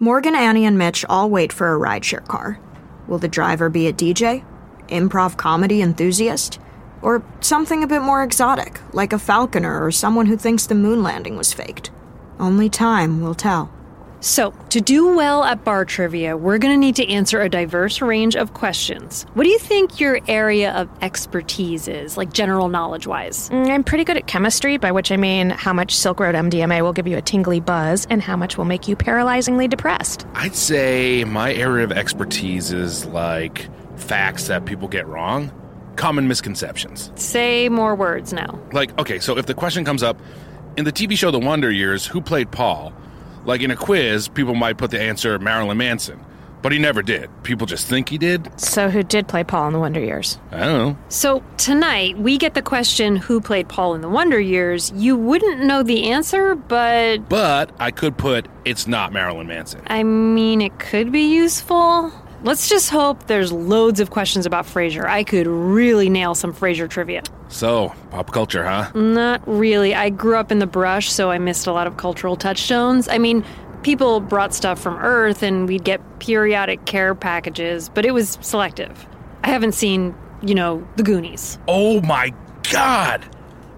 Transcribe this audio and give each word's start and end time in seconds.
Morgan, 0.00 0.36
Annie, 0.36 0.64
and 0.64 0.78
Mitch 0.78 1.04
all 1.08 1.28
wait 1.28 1.52
for 1.52 1.74
a 1.74 1.78
rideshare 1.78 2.24
car. 2.28 2.60
Will 3.08 3.18
the 3.18 3.26
driver 3.26 3.68
be 3.68 3.88
a 3.88 3.92
DJ? 3.92 4.44
Improv 4.86 5.36
comedy 5.36 5.82
enthusiast? 5.82 6.60
Or 7.02 7.24
something 7.40 7.82
a 7.82 7.88
bit 7.88 8.02
more 8.02 8.22
exotic, 8.22 8.80
like 8.92 9.12
a 9.12 9.18
falconer 9.18 9.84
or 9.84 9.90
someone 9.90 10.26
who 10.26 10.36
thinks 10.36 10.66
the 10.66 10.76
moon 10.76 11.02
landing 11.02 11.36
was 11.36 11.52
faked? 11.52 11.90
Only 12.38 12.68
time 12.68 13.20
will 13.20 13.34
tell. 13.34 13.72
So, 14.20 14.52
to 14.70 14.80
do 14.80 15.14
well 15.14 15.44
at 15.44 15.62
bar 15.62 15.84
trivia, 15.84 16.36
we're 16.36 16.58
going 16.58 16.74
to 16.74 16.78
need 16.78 16.96
to 16.96 17.08
answer 17.08 17.40
a 17.40 17.48
diverse 17.48 18.00
range 18.00 18.34
of 18.34 18.52
questions. 18.52 19.22
What 19.34 19.44
do 19.44 19.50
you 19.50 19.60
think 19.60 20.00
your 20.00 20.18
area 20.26 20.72
of 20.72 20.88
expertise 21.02 21.86
is, 21.86 22.16
like 22.16 22.32
general 22.32 22.68
knowledge 22.68 23.06
wise? 23.06 23.48
Mm, 23.50 23.70
I'm 23.70 23.84
pretty 23.84 24.02
good 24.02 24.16
at 24.16 24.26
chemistry, 24.26 24.76
by 24.76 24.90
which 24.90 25.12
I 25.12 25.16
mean 25.16 25.50
how 25.50 25.72
much 25.72 25.94
Silk 25.94 26.18
Road 26.18 26.34
MDMA 26.34 26.82
will 26.82 26.92
give 26.92 27.06
you 27.06 27.16
a 27.16 27.22
tingly 27.22 27.60
buzz 27.60 28.08
and 28.10 28.20
how 28.20 28.36
much 28.36 28.58
will 28.58 28.64
make 28.64 28.88
you 28.88 28.96
paralyzingly 28.96 29.70
depressed. 29.70 30.26
I'd 30.34 30.56
say 30.56 31.22
my 31.22 31.54
area 31.54 31.84
of 31.84 31.92
expertise 31.92 32.72
is 32.72 33.06
like 33.06 33.68
facts 33.96 34.48
that 34.48 34.64
people 34.64 34.88
get 34.88 35.06
wrong, 35.06 35.52
common 35.94 36.26
misconceptions. 36.26 37.12
Say 37.14 37.68
more 37.68 37.94
words 37.94 38.32
now. 38.32 38.58
Like, 38.72 38.98
okay, 38.98 39.20
so 39.20 39.36
if 39.38 39.46
the 39.46 39.54
question 39.54 39.84
comes 39.84 40.02
up 40.02 40.20
in 40.76 40.84
the 40.84 40.92
TV 40.92 41.16
show 41.16 41.30
The 41.30 41.38
Wonder 41.38 41.70
Years, 41.70 42.04
who 42.04 42.20
played 42.20 42.50
Paul? 42.50 42.92
Like 43.48 43.62
in 43.62 43.70
a 43.70 43.76
quiz, 43.76 44.28
people 44.28 44.54
might 44.54 44.76
put 44.76 44.90
the 44.90 45.00
answer 45.00 45.38
Marilyn 45.38 45.78
Manson, 45.78 46.22
but 46.60 46.70
he 46.70 46.78
never 46.78 47.00
did. 47.00 47.30
People 47.44 47.66
just 47.66 47.86
think 47.86 48.10
he 48.10 48.18
did. 48.18 48.46
So, 48.60 48.90
who 48.90 49.02
did 49.02 49.26
play 49.26 49.42
Paul 49.42 49.68
in 49.68 49.72
the 49.72 49.78
Wonder 49.78 50.00
Years? 50.00 50.38
I 50.52 50.58
don't 50.66 50.78
know. 50.78 50.98
So, 51.08 51.42
tonight 51.56 52.18
we 52.18 52.36
get 52.36 52.52
the 52.52 52.60
question 52.60 53.16
who 53.16 53.40
played 53.40 53.66
Paul 53.66 53.94
in 53.94 54.02
the 54.02 54.08
Wonder 54.10 54.38
Years. 54.38 54.92
You 54.94 55.16
wouldn't 55.16 55.60
know 55.60 55.82
the 55.82 56.10
answer, 56.10 56.56
but. 56.56 57.26
But 57.30 57.70
I 57.78 57.90
could 57.90 58.18
put 58.18 58.46
it's 58.66 58.86
not 58.86 59.14
Marilyn 59.14 59.46
Manson. 59.46 59.80
I 59.86 60.02
mean, 60.02 60.60
it 60.60 60.78
could 60.78 61.10
be 61.10 61.34
useful. 61.34 62.12
Let's 62.42 62.68
just 62.68 62.90
hope 62.90 63.28
there's 63.28 63.50
loads 63.50 63.98
of 63.98 64.10
questions 64.10 64.44
about 64.44 64.66
Frasier. 64.66 65.06
I 65.06 65.24
could 65.24 65.46
really 65.46 66.10
nail 66.10 66.34
some 66.34 66.52
Frasier 66.52 66.86
trivia. 66.86 67.22
So, 67.48 67.94
pop 68.10 68.30
culture, 68.32 68.64
huh? 68.64 68.90
Not 68.94 69.42
really. 69.46 69.94
I 69.94 70.10
grew 70.10 70.36
up 70.36 70.52
in 70.52 70.58
the 70.58 70.66
brush, 70.66 71.10
so 71.10 71.30
I 71.30 71.38
missed 71.38 71.66
a 71.66 71.72
lot 71.72 71.86
of 71.86 71.96
cultural 71.96 72.36
touchstones. 72.36 73.08
I 73.08 73.18
mean, 73.18 73.44
people 73.82 74.20
brought 74.20 74.54
stuff 74.54 74.78
from 74.78 74.96
Earth 74.98 75.42
and 75.42 75.66
we'd 75.66 75.84
get 75.84 76.00
periodic 76.20 76.84
care 76.84 77.14
packages, 77.14 77.88
but 77.88 78.04
it 78.04 78.12
was 78.12 78.38
selective. 78.40 79.06
I 79.44 79.48
haven't 79.48 79.72
seen, 79.72 80.14
you 80.42 80.54
know, 80.54 80.86
the 80.96 81.02
Goonies. 81.02 81.58
Oh 81.68 82.00
my 82.02 82.34
god! 82.70 83.24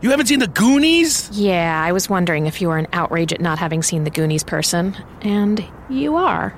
You 0.01 0.11
haven't 0.11 0.27
seen 0.27 0.39
the 0.39 0.49
Goonies? 0.49 1.31
Yeah, 1.33 1.83
I 1.85 1.93
was 1.93 2.09
wondering 2.09 2.47
if 2.47 2.61
you 2.61 2.69
were 2.69 2.79
an 2.79 2.89
outrage 2.93 3.33
at 3.33 3.41
not 3.41 3.59
having 3.59 3.83
seen 3.83 4.05
the 4.05 4.11
Goonies 4.11 4.43
person. 4.43 4.97
And 5.21 5.65
you 5.89 6.17
are. 6.17 6.55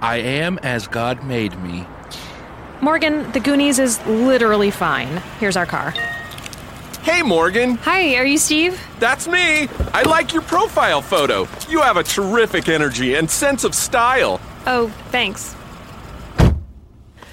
I 0.00 0.16
am 0.16 0.58
as 0.58 0.86
God 0.88 1.24
made 1.24 1.58
me. 1.62 1.86
Morgan, 2.80 3.30
the 3.32 3.40
Goonies 3.40 3.78
is 3.78 4.04
literally 4.06 4.70
fine. 4.70 5.16
Here's 5.40 5.56
our 5.56 5.66
car. 5.66 5.90
Hey, 7.02 7.22
Morgan. 7.22 7.76
Hi, 7.76 8.16
are 8.16 8.24
you 8.24 8.38
Steve? 8.38 8.80
That's 9.00 9.26
me. 9.26 9.68
I 9.92 10.02
like 10.02 10.32
your 10.32 10.42
profile 10.42 11.02
photo. 11.02 11.48
You 11.68 11.80
have 11.80 11.96
a 11.96 12.02
terrific 12.02 12.68
energy 12.68 13.14
and 13.14 13.28
sense 13.30 13.64
of 13.64 13.74
style. 13.74 14.40
Oh, 14.66 14.88
thanks. 15.10 15.56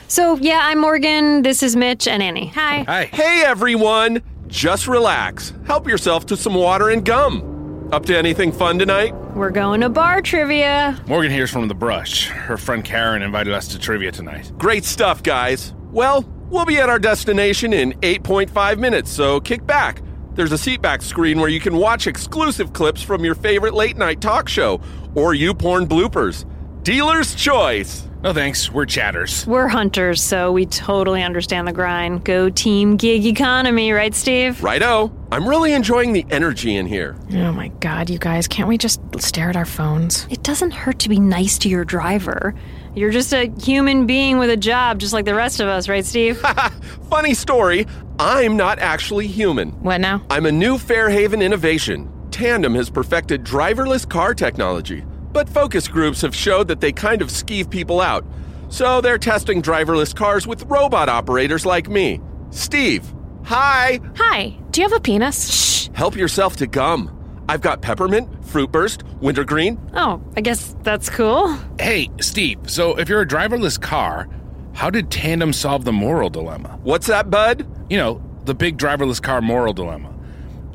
So, 0.08 0.38
yeah, 0.38 0.62
I'm 0.64 0.80
Morgan. 0.80 1.42
This 1.42 1.62
is 1.62 1.76
Mitch 1.76 2.08
and 2.08 2.24
Annie. 2.24 2.48
Hi. 2.48 2.84
Hi. 2.84 3.06
Hey, 3.06 3.44
everyone. 3.46 4.22
Just 4.48 4.88
relax. 4.88 5.54
Help 5.66 5.88
yourself 5.88 6.26
to 6.28 6.38
some 6.38 6.54
water 6.54 6.90
and 6.90 7.04
gum. 7.04 7.55
Up 7.92 8.04
to 8.06 8.18
anything 8.18 8.52
fun 8.52 8.80
tonight? 8.80 9.14
We're 9.36 9.52
going 9.52 9.82
to 9.82 9.90
bar 9.90 10.22
trivia. 10.22 11.00
Morgan 11.08 11.32
here's 11.32 11.52
from 11.52 11.68
the 11.68 11.76
brush. 11.76 12.28
Her 12.28 12.58
friend 12.58 12.84
Karen 12.84 13.22
invited 13.22 13.54
us 13.54 13.68
to 13.70 13.80
trivia 13.80 14.12
tonight. 14.12 14.52
Great 14.58 14.84
stuff, 14.84 15.22
guys. 15.22 15.74
Well, 15.92 16.24
we'll 16.50 16.66
be 16.66 16.78
at 16.78 16.90
our 16.90 16.98
destination 16.98 17.74
in 17.74 17.94
8.5 18.02 18.80
minutes, 18.80 19.12
so 19.12 19.40
kick 19.40 19.66
back. 19.68 20.02
There's 20.34 20.52
a 20.52 20.56
seatback 20.56 21.04
screen 21.04 21.40
where 21.40 21.48
you 21.48 21.60
can 21.60 21.78
watch 21.78 22.08
exclusive 22.08 22.74
clips 22.74 23.04
from 23.04 23.24
your 23.24 23.36
favorite 23.36 23.76
late 23.76 23.98
night 23.98 24.20
talk 24.20 24.50
show 24.50 24.82
or 25.14 25.34
YouPorn 25.34 25.86
bloopers. 25.86 26.44
Dealer's 26.84 27.36
choice. 27.36 28.08
No 28.26 28.34
thanks, 28.34 28.72
we're 28.72 28.88
chatters. 28.88 29.46
We're 29.46 29.68
hunters, 29.68 30.20
so 30.20 30.52
we 30.52 30.66
totally 30.66 31.22
understand 31.22 31.68
the 31.68 31.72
grind. 31.72 32.26
Go 32.26 32.50
team 32.50 32.98
gig 32.98 33.24
economy, 33.24 33.92
right, 33.92 34.16
Steve? 34.16 34.64
Righto. 34.64 35.16
I'm 35.32 35.48
really 35.48 35.74
enjoying 35.74 36.12
the 36.12 36.26
energy 36.32 36.76
in 36.76 36.88
here. 36.88 37.16
Oh 37.34 37.52
my 37.52 37.68
god, 37.68 38.10
you 38.10 38.18
guys, 38.18 38.48
can't 38.48 38.68
we 38.68 38.80
just 38.80 39.00
stare 39.20 39.50
at 39.50 39.56
our 39.56 39.64
phones? 39.64 40.26
It 40.32 40.42
doesn't 40.42 40.72
hurt 40.72 40.98
to 41.02 41.10
be 41.10 41.20
nice 41.20 41.60
to 41.60 41.70
your 41.70 41.86
driver. 41.86 42.56
You're 42.96 43.12
just 43.12 43.32
a 43.32 43.54
human 43.62 44.08
being 44.08 44.40
with 44.40 44.50
a 44.50 44.58
job, 44.58 44.98
just 44.98 45.14
like 45.14 45.26
the 45.26 45.36
rest 45.36 45.60
of 45.60 45.68
us, 45.68 45.88
right, 45.88 46.04
Steve? 46.04 46.40
Funny 47.12 47.36
story, 47.36 47.86
I'm 48.18 48.58
not 48.58 48.80
actually 48.80 49.28
human. 49.28 49.70
What 49.84 50.02
now? 50.02 50.26
I'm 50.32 50.48
a 50.48 50.52
new 50.52 50.80
Fairhaven 50.80 51.44
innovation. 51.44 52.12
Tandem 52.32 52.74
has 52.74 52.90
perfected 52.90 53.44
driverless 53.44 54.10
car 54.10 54.34
technology, 54.34 55.06
but 55.36 55.50
focus 55.50 55.90
groups 55.90 56.22
have 56.22 56.34
showed 56.34 56.70
that 56.70 56.80
they 56.80 56.94
kind 56.94 57.22
of 57.22 57.28
skeeve 57.28 57.70
people 57.70 58.00
out. 58.00 58.26
So 58.70 59.02
they're 59.02 59.18
testing 59.18 59.62
driverless 59.62 60.16
cars 60.16 60.48
with 60.48 60.64
robot 60.64 61.10
operators 61.10 61.66
like 61.66 61.90
me. 61.90 62.22
Steve, 62.52 63.04
hi! 63.44 64.00
Hi, 64.16 64.58
do 64.72 64.80
you 64.80 64.88
have 64.88 64.98
a 64.98 65.02
penis? 65.02 65.54
Shh. 65.54 65.90
Help 65.94 66.16
yourself 66.16 66.56
to 66.56 66.68
gum. 66.68 67.12
I've 67.50 67.60
got 67.60 67.82
peppermint, 67.82 68.46
fruit 68.46 68.72
burst, 68.72 69.04
wintergreen. 69.20 69.78
oh, 69.94 70.22
I 70.38 70.42
guess 70.42 70.74
that's 70.84 71.10
cool. 71.10 71.54
Hey, 71.82 72.10
Steve, 72.22 72.60
so 72.68 72.98
if 72.98 73.10
you're 73.10 73.20
a 73.22 73.28
driverless 73.28 73.80
car, 73.80 74.30
how 74.72 74.90
did 74.90 75.12
Tandem 75.12 75.52
solve 75.52 75.84
the 75.84 75.92
moral 75.92 76.30
dilemma? 76.30 76.80
What's 76.84 77.08
that, 77.08 77.30
bud? 77.30 77.68
You 77.90 77.98
know, 77.98 78.24
the 78.46 78.56
big 78.56 78.78
driverless 78.78 79.22
car 79.22 79.42
moral 79.42 79.74
dilemma. 79.74 80.14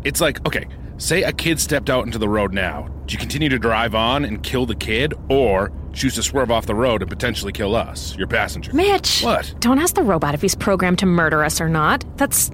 It's 0.05 0.21
like, 0.21 0.47
okay, 0.47 0.67
say 1.01 1.23
a 1.23 1.33
kid 1.33 1.59
stepped 1.59 1.91
out 1.91 2.07
into 2.07 2.19
the 2.19 2.29
road 2.29 2.53
now. 2.53 2.89
Do 3.07 3.13
you 3.15 3.19
continue 3.19 3.49
to 3.49 3.59
drive 3.59 3.95
on 3.95 4.25
and 4.25 4.43
kill 4.43 4.67
the 4.67 4.75
kid, 4.75 5.15
or 5.29 5.73
choose 5.93 6.15
to 6.15 6.23
swerve 6.23 6.51
off 6.51 6.67
the 6.67 6.75
road 6.75 7.03
and 7.03 7.11
potentially 7.11 7.53
kill 7.53 7.75
us, 7.75 8.17
your 8.17 8.29
passenger? 8.29 8.73
Mitch! 8.73 9.23
What? 9.23 9.55
Don't 9.59 9.79
ask 9.79 9.95
the 9.95 10.03
robot 10.03 10.35
if 10.35 10.43
he's 10.43 10.55
programmed 10.55 11.01
to 11.01 11.07
murder 11.07 11.43
us 11.43 11.61
or 11.61 11.69
not. 11.69 12.05
That's. 12.17 12.51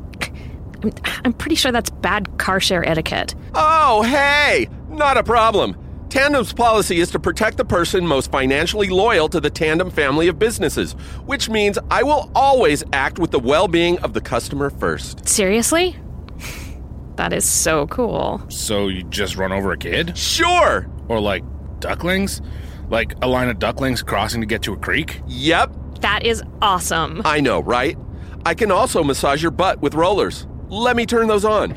I'm, 0.83 0.93
I'm 1.25 1.33
pretty 1.33 1.57
sure 1.57 1.73
that's 1.73 1.91
bad 1.91 2.39
car 2.39 2.61
share 2.61 2.87
etiquette. 2.89 3.35
Oh, 3.55 4.03
hey! 4.03 4.69
Not 4.89 5.17
a 5.17 5.23
problem. 5.23 5.77
Tandem's 6.09 6.53
policy 6.53 7.01
is 7.01 7.11
to 7.11 7.19
protect 7.19 7.57
the 7.57 7.65
person 7.65 8.07
most 8.07 8.31
financially 8.31 8.89
loyal 8.89 9.29
to 9.29 9.41
the 9.41 9.51
Tandem 9.51 9.91
family 9.91 10.29
of 10.29 10.39
businesses, 10.39 10.93
which 11.27 11.49
means 11.51 11.79
I 11.91 12.05
will 12.05 12.31
always 12.35 12.85
act 12.93 13.19
with 13.19 13.33
the 13.33 13.41
well 13.41 13.69
being 13.69 13.99
of 13.99 14.15
the 14.15 14.21
customer 14.21 14.71
first. 14.71 15.29
Seriously? 15.29 15.97
That 17.17 17.33
is 17.33 17.45
so 17.45 17.87
cool. 17.87 18.43
So 18.49 18.89
you 18.89 19.03
just 19.05 19.37
run 19.37 19.53
over 19.53 19.73
a 19.73 19.77
kid? 19.79 20.17
Sure! 20.17 20.87
Or 21.09 21.19
like 21.21 21.43
ducklings? 21.81 22.43
Like 22.91 23.15
a 23.23 23.27
line 23.27 23.49
of 23.49 23.59
ducklings 23.59 24.03
crossing 24.03 24.41
to 24.43 24.47
get 24.47 24.63
to 24.63 24.73
a 24.73 24.77
creek? 24.77 25.21
Yep, 25.27 25.73
That 26.01 26.25
is 26.25 26.43
awesome. 26.63 27.23
I 27.25 27.41
know, 27.41 27.61
right? 27.61 27.97
I 28.45 28.55
can 28.55 28.71
also 28.71 29.03
massage 29.03 29.43
your 29.43 29.51
butt 29.51 29.81
with 29.81 29.95
rollers. 29.95 30.47
Let 30.69 30.95
me 30.95 31.07
turn 31.07 31.27
those 31.27 31.45
on. 31.45 31.73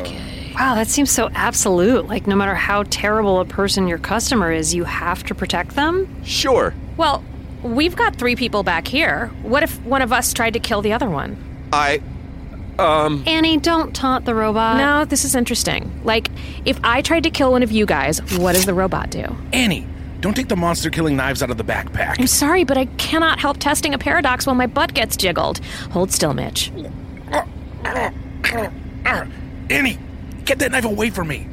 Okay. 0.00 0.52
Wow, 0.54 0.74
that 0.74 0.88
seems 0.88 1.10
so 1.10 1.28
absolute. 1.34 2.06
Like, 2.08 2.26
no 2.26 2.34
matter 2.36 2.54
how 2.54 2.84
terrible 2.90 3.40
a 3.40 3.44
person 3.44 3.86
your 3.86 3.98
customer 3.98 4.50
is, 4.52 4.74
you 4.74 4.84
have 4.84 5.22
to 5.24 5.34
protect 5.34 5.76
them? 5.76 6.22
Sure. 6.24 6.74
Well, 6.96 7.22
we've 7.62 7.96
got 7.96 8.16
three 8.16 8.36
people 8.36 8.62
back 8.62 8.86
here. 8.88 9.28
What 9.42 9.62
if 9.62 9.80
one 9.84 10.02
of 10.02 10.12
us 10.12 10.32
tried 10.32 10.52
to 10.54 10.60
kill 10.60 10.80
the 10.82 10.92
other 10.92 11.08
one? 11.10 11.36
I. 11.72 12.00
Um. 12.78 13.22
Annie, 13.26 13.58
don't 13.58 13.94
taunt 13.94 14.24
the 14.24 14.34
robot. 14.34 14.76
No, 14.76 15.04
this 15.04 15.24
is 15.24 15.34
interesting. 15.34 16.00
Like, 16.04 16.28
if 16.64 16.78
I 16.82 17.02
tried 17.02 17.22
to 17.24 17.30
kill 17.30 17.52
one 17.52 17.62
of 17.62 17.70
you 17.70 17.86
guys, 17.86 18.20
what 18.38 18.54
does 18.54 18.66
the 18.66 18.74
robot 18.74 19.10
do? 19.10 19.24
Annie, 19.52 19.86
don't 20.20 20.34
take 20.34 20.48
the 20.48 20.56
monster 20.56 20.90
killing 20.90 21.16
knives 21.16 21.42
out 21.42 21.50
of 21.50 21.58
the 21.58 21.64
backpack. 21.64 22.18
I'm 22.18 22.26
sorry, 22.26 22.64
but 22.64 22.76
I 22.76 22.86
cannot 22.86 23.38
help 23.38 23.58
testing 23.58 23.94
a 23.94 23.98
paradox 23.98 24.46
while 24.46 24.56
my 24.56 24.66
butt 24.66 24.94
gets 24.94 25.16
jiggled. 25.16 25.58
Hold 25.92 26.10
still, 26.10 26.34
Mitch. 26.34 26.72
Annie, 29.70 29.98
get 30.44 30.58
that 30.58 30.72
knife 30.72 30.84
away 30.84 31.10
from 31.10 31.28
me. 31.28 31.46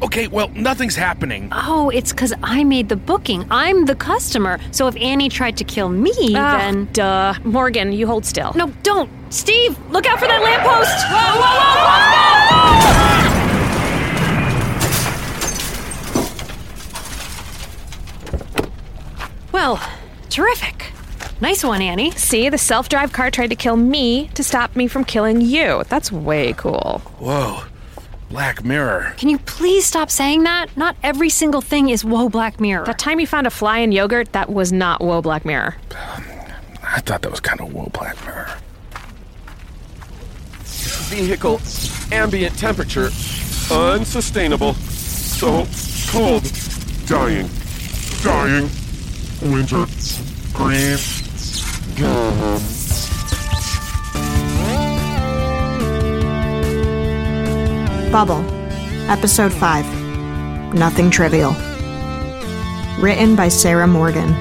Okay, 0.00 0.28
well, 0.28 0.48
nothing's 0.50 0.94
happening. 0.94 1.48
Oh, 1.50 1.90
it's 1.90 2.12
because 2.12 2.32
I 2.42 2.62
made 2.64 2.88
the 2.88 2.96
booking. 2.96 3.44
I'm 3.50 3.84
the 3.86 3.96
customer. 3.96 4.58
So 4.70 4.86
if 4.86 4.96
Annie 4.96 5.28
tried 5.28 5.56
to 5.56 5.64
kill 5.64 5.88
me, 5.88 6.12
Ah, 6.36 6.56
then. 6.58 6.88
duh. 6.92 7.34
Morgan, 7.44 7.92
you 7.92 8.06
hold 8.06 8.24
still. 8.24 8.52
No, 8.54 8.68
don't! 8.84 9.10
Steve, 9.30 9.76
look 9.90 10.06
out 10.06 10.18
for 10.20 10.28
that 10.28 10.40
lamppost! 10.42 11.06
Whoa, 11.10 11.40
whoa, 11.40 12.98
whoa! 13.02 13.08
Well, 19.52 19.80
terrific. 20.30 20.92
Nice 21.40 21.62
one, 21.64 21.82
Annie. 21.82 22.10
See, 22.12 22.48
the 22.48 22.58
self 22.58 22.88
drive 22.88 23.12
car 23.12 23.30
tried 23.30 23.48
to 23.50 23.56
kill 23.56 23.76
me 23.76 24.28
to 24.34 24.42
stop 24.42 24.74
me 24.76 24.86
from 24.88 25.04
killing 25.04 25.40
you. 25.40 25.82
That's 25.88 26.10
way 26.12 26.52
cool. 26.54 27.00
Whoa. 27.18 27.62
Black 28.30 28.62
Mirror. 28.62 29.14
Can 29.16 29.28
you 29.28 29.38
please 29.38 29.86
stop 29.86 30.10
saying 30.10 30.42
that? 30.44 30.76
Not 30.76 30.96
every 31.02 31.30
single 31.30 31.60
thing 31.60 31.88
is 31.88 32.04
whoa, 32.04 32.28
Black 32.28 32.60
Mirror. 32.60 32.84
That 32.84 32.98
time 32.98 33.20
you 33.20 33.26
found 33.26 33.46
a 33.46 33.50
fly 33.50 33.78
in 33.78 33.92
yogurt, 33.92 34.32
that 34.32 34.50
was 34.50 34.70
not 34.72 35.00
Whoa 35.00 35.22
Black 35.22 35.44
Mirror. 35.44 35.76
Um, 35.92 36.24
I 36.82 37.00
thought 37.00 37.22
that 37.22 37.30
was 37.30 37.40
kind 37.40 37.60
of 37.60 37.72
whoa, 37.72 37.88
Black 37.92 38.22
Mirror. 38.26 38.50
Vehicle 41.08 41.60
ambient 42.12 42.58
temperature 42.58 43.08
unsustainable. 43.70 44.74
So 44.74 45.66
cold. 46.10 46.44
Dying. 47.06 47.48
Dying. 48.22 48.68
Winter. 49.42 49.86
Green. 50.52 50.98
Mm-hmm. 51.96 52.77
Bubble, 58.10 58.42
Episode 59.10 59.52
5 59.52 60.74
Nothing 60.74 61.10
Trivial. 61.10 61.52
Written 62.98 63.36
by 63.36 63.48
Sarah 63.48 63.86
Morgan. 63.86 64.32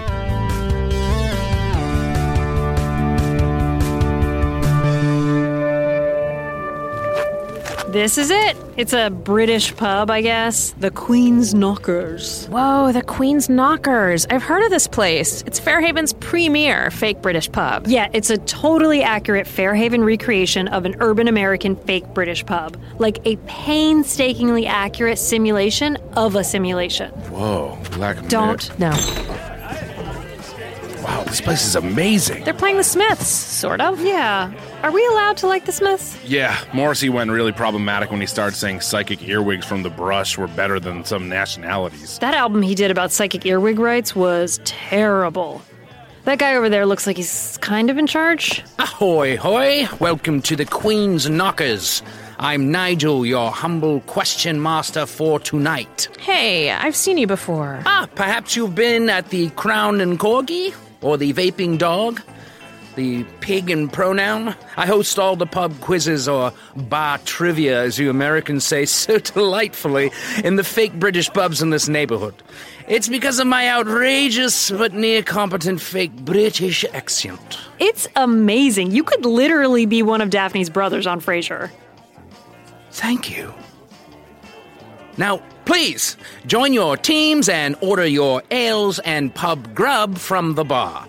This 7.92 8.18
is 8.18 8.30
it. 8.32 8.67
It's 8.78 8.94
a 8.94 9.10
British 9.10 9.76
pub, 9.76 10.12
I 10.12 10.22
guess. 10.22 10.76
The 10.80 10.92
Queen's 10.92 11.56
Knockers. 11.56 12.46
Whoa, 12.46 12.92
the 12.92 13.02
Queen's 13.02 13.50
Knockers. 13.50 14.28
I've 14.30 14.44
heard 14.44 14.64
of 14.64 14.70
this 14.70 14.86
place. 14.86 15.42
It's 15.48 15.60
Fairhaven's 15.60 16.14
premier 16.14 16.92
fake 16.92 17.24
British 17.24 17.52
pub. 17.52 17.88
Yeah, 17.88 18.08
it's 18.14 18.30
a 18.30 18.38
totally 18.38 19.02
accurate 19.02 19.48
Fairhaven 19.48 20.04
recreation 20.04 20.68
of 20.68 20.86
an 20.86 20.96
urban 21.00 21.28
American 21.28 21.76
fake 21.76 22.06
British 22.14 22.46
pub. 22.46 22.78
Like 23.00 23.18
a 23.26 23.38
painstakingly 23.48 24.68
accurate 24.68 25.18
simulation 25.18 25.98
of 26.14 26.36
a 26.36 26.44
simulation. 26.44 27.10
Whoa, 27.32 27.80
Black 27.94 28.18
Mirror. 28.18 28.28
Don't. 28.30 28.80
know. 28.80 28.96
Wow, 31.04 31.24
this 31.24 31.42
place 31.42 31.66
is 31.66 31.76
amazing. 31.76 32.44
They're 32.44 32.54
playing 32.54 32.78
the 32.78 32.84
Smiths, 32.84 33.28
sort 33.28 33.82
of. 33.82 34.00
Yeah. 34.02 34.52
Are 34.84 34.92
we 34.92 35.06
allowed 35.08 35.38
to 35.38 35.48
like 35.48 35.66
the 35.66 35.72
Smiths? 35.72 36.18
Yeah, 36.24 36.58
Morrissey 36.74 37.10
went 37.10 37.32
really 37.32 37.52
problematic 37.52 38.12
when 38.12 38.22
he 38.22 38.28
started 38.28 38.56
saying 38.56 38.82
psychic 38.82 39.28
earwigs 39.28 39.66
from 39.66 39.82
the 39.84 39.90
brush 39.90 40.38
were 40.38 40.48
better 40.48 40.80
than 40.80 41.04
some 41.04 41.28
nationalities. 41.28 42.20
That 42.20 42.36
album 42.36 42.62
he 42.62 42.76
did 42.76 42.92
about 42.92 43.12
psychic 43.12 43.46
earwig 43.46 43.80
rights 43.80 44.16
was 44.16 44.60
terrible. 44.66 45.62
That 46.26 46.38
guy 46.38 46.56
over 46.56 46.70
there 46.70 46.86
looks 46.86 47.08
like 47.08 47.18
he's 47.18 47.58
kind 47.62 47.90
of 47.90 47.98
in 47.98 48.06
charge. 48.06 48.64
Ahoy, 48.78 49.36
hoy! 49.38 49.88
Welcome 50.00 50.42
to 50.44 50.56
the 50.56 50.66
Queen's 50.66 51.28
Knockers. 51.30 52.04
I'm 52.38 52.72
Nigel, 52.72 53.26
your 53.26 53.50
humble 53.52 54.02
question 54.02 54.62
master 54.62 55.06
for 55.08 55.40
tonight. 55.40 56.08
Hey, 56.20 56.70
I've 56.70 56.96
seen 56.96 57.18
you 57.18 57.26
before. 57.26 57.82
Ah, 57.86 58.08
perhaps 58.14 58.56
you've 58.56 58.76
been 58.76 59.10
at 59.10 59.30
the 59.30 59.50
Crown 59.52 60.02
and 60.02 60.20
Corgi? 60.20 60.74
Or 61.02 61.18
the 61.18 61.34
Vaping 61.34 61.78
Dog? 61.80 62.22
The 62.98 63.26
Pig 63.42 63.70
and 63.70 63.94
Pronoun? 63.94 64.56
I 64.76 64.88
host 64.88 65.20
all 65.20 65.36
the 65.36 65.46
pub 65.46 65.80
quizzes, 65.82 66.28
or 66.28 66.52
bar 66.76 67.20
trivia, 67.20 67.84
as 67.84 68.00
you 68.00 68.10
Americans 68.10 68.66
say 68.66 68.86
so 68.86 69.20
delightfully, 69.20 70.10
in 70.44 70.56
the 70.56 70.64
fake 70.64 70.94
British 70.94 71.30
pubs 71.30 71.62
in 71.62 71.70
this 71.70 71.88
neighborhood. 71.88 72.34
It's 72.88 73.08
because 73.08 73.38
of 73.38 73.46
my 73.46 73.70
outrageous 73.70 74.72
but 74.72 74.94
near 74.94 75.22
competent 75.22 75.80
fake 75.80 76.12
British 76.16 76.86
accent. 76.86 77.60
It's 77.78 78.08
amazing. 78.16 78.90
You 78.90 79.04
could 79.04 79.28
literally 79.28 79.86
be 79.86 80.02
one 80.02 80.22
of 80.22 80.32
Daphne's 80.32 80.72
brothers 80.72 81.06
on 81.06 81.22
Frasier. 81.22 81.70
Thank 82.90 83.30
you. 83.30 83.54
Now, 85.18 85.44
please 85.66 86.18
join 86.48 86.74
your 86.74 86.98
teams 86.98 87.48
and 87.48 87.76
order 87.80 88.08
your 88.08 88.42
ales 88.50 88.98
and 89.00 89.36
pub 89.36 89.76
grub 89.76 90.18
from 90.18 90.56
the 90.56 90.64
bar. 90.64 91.08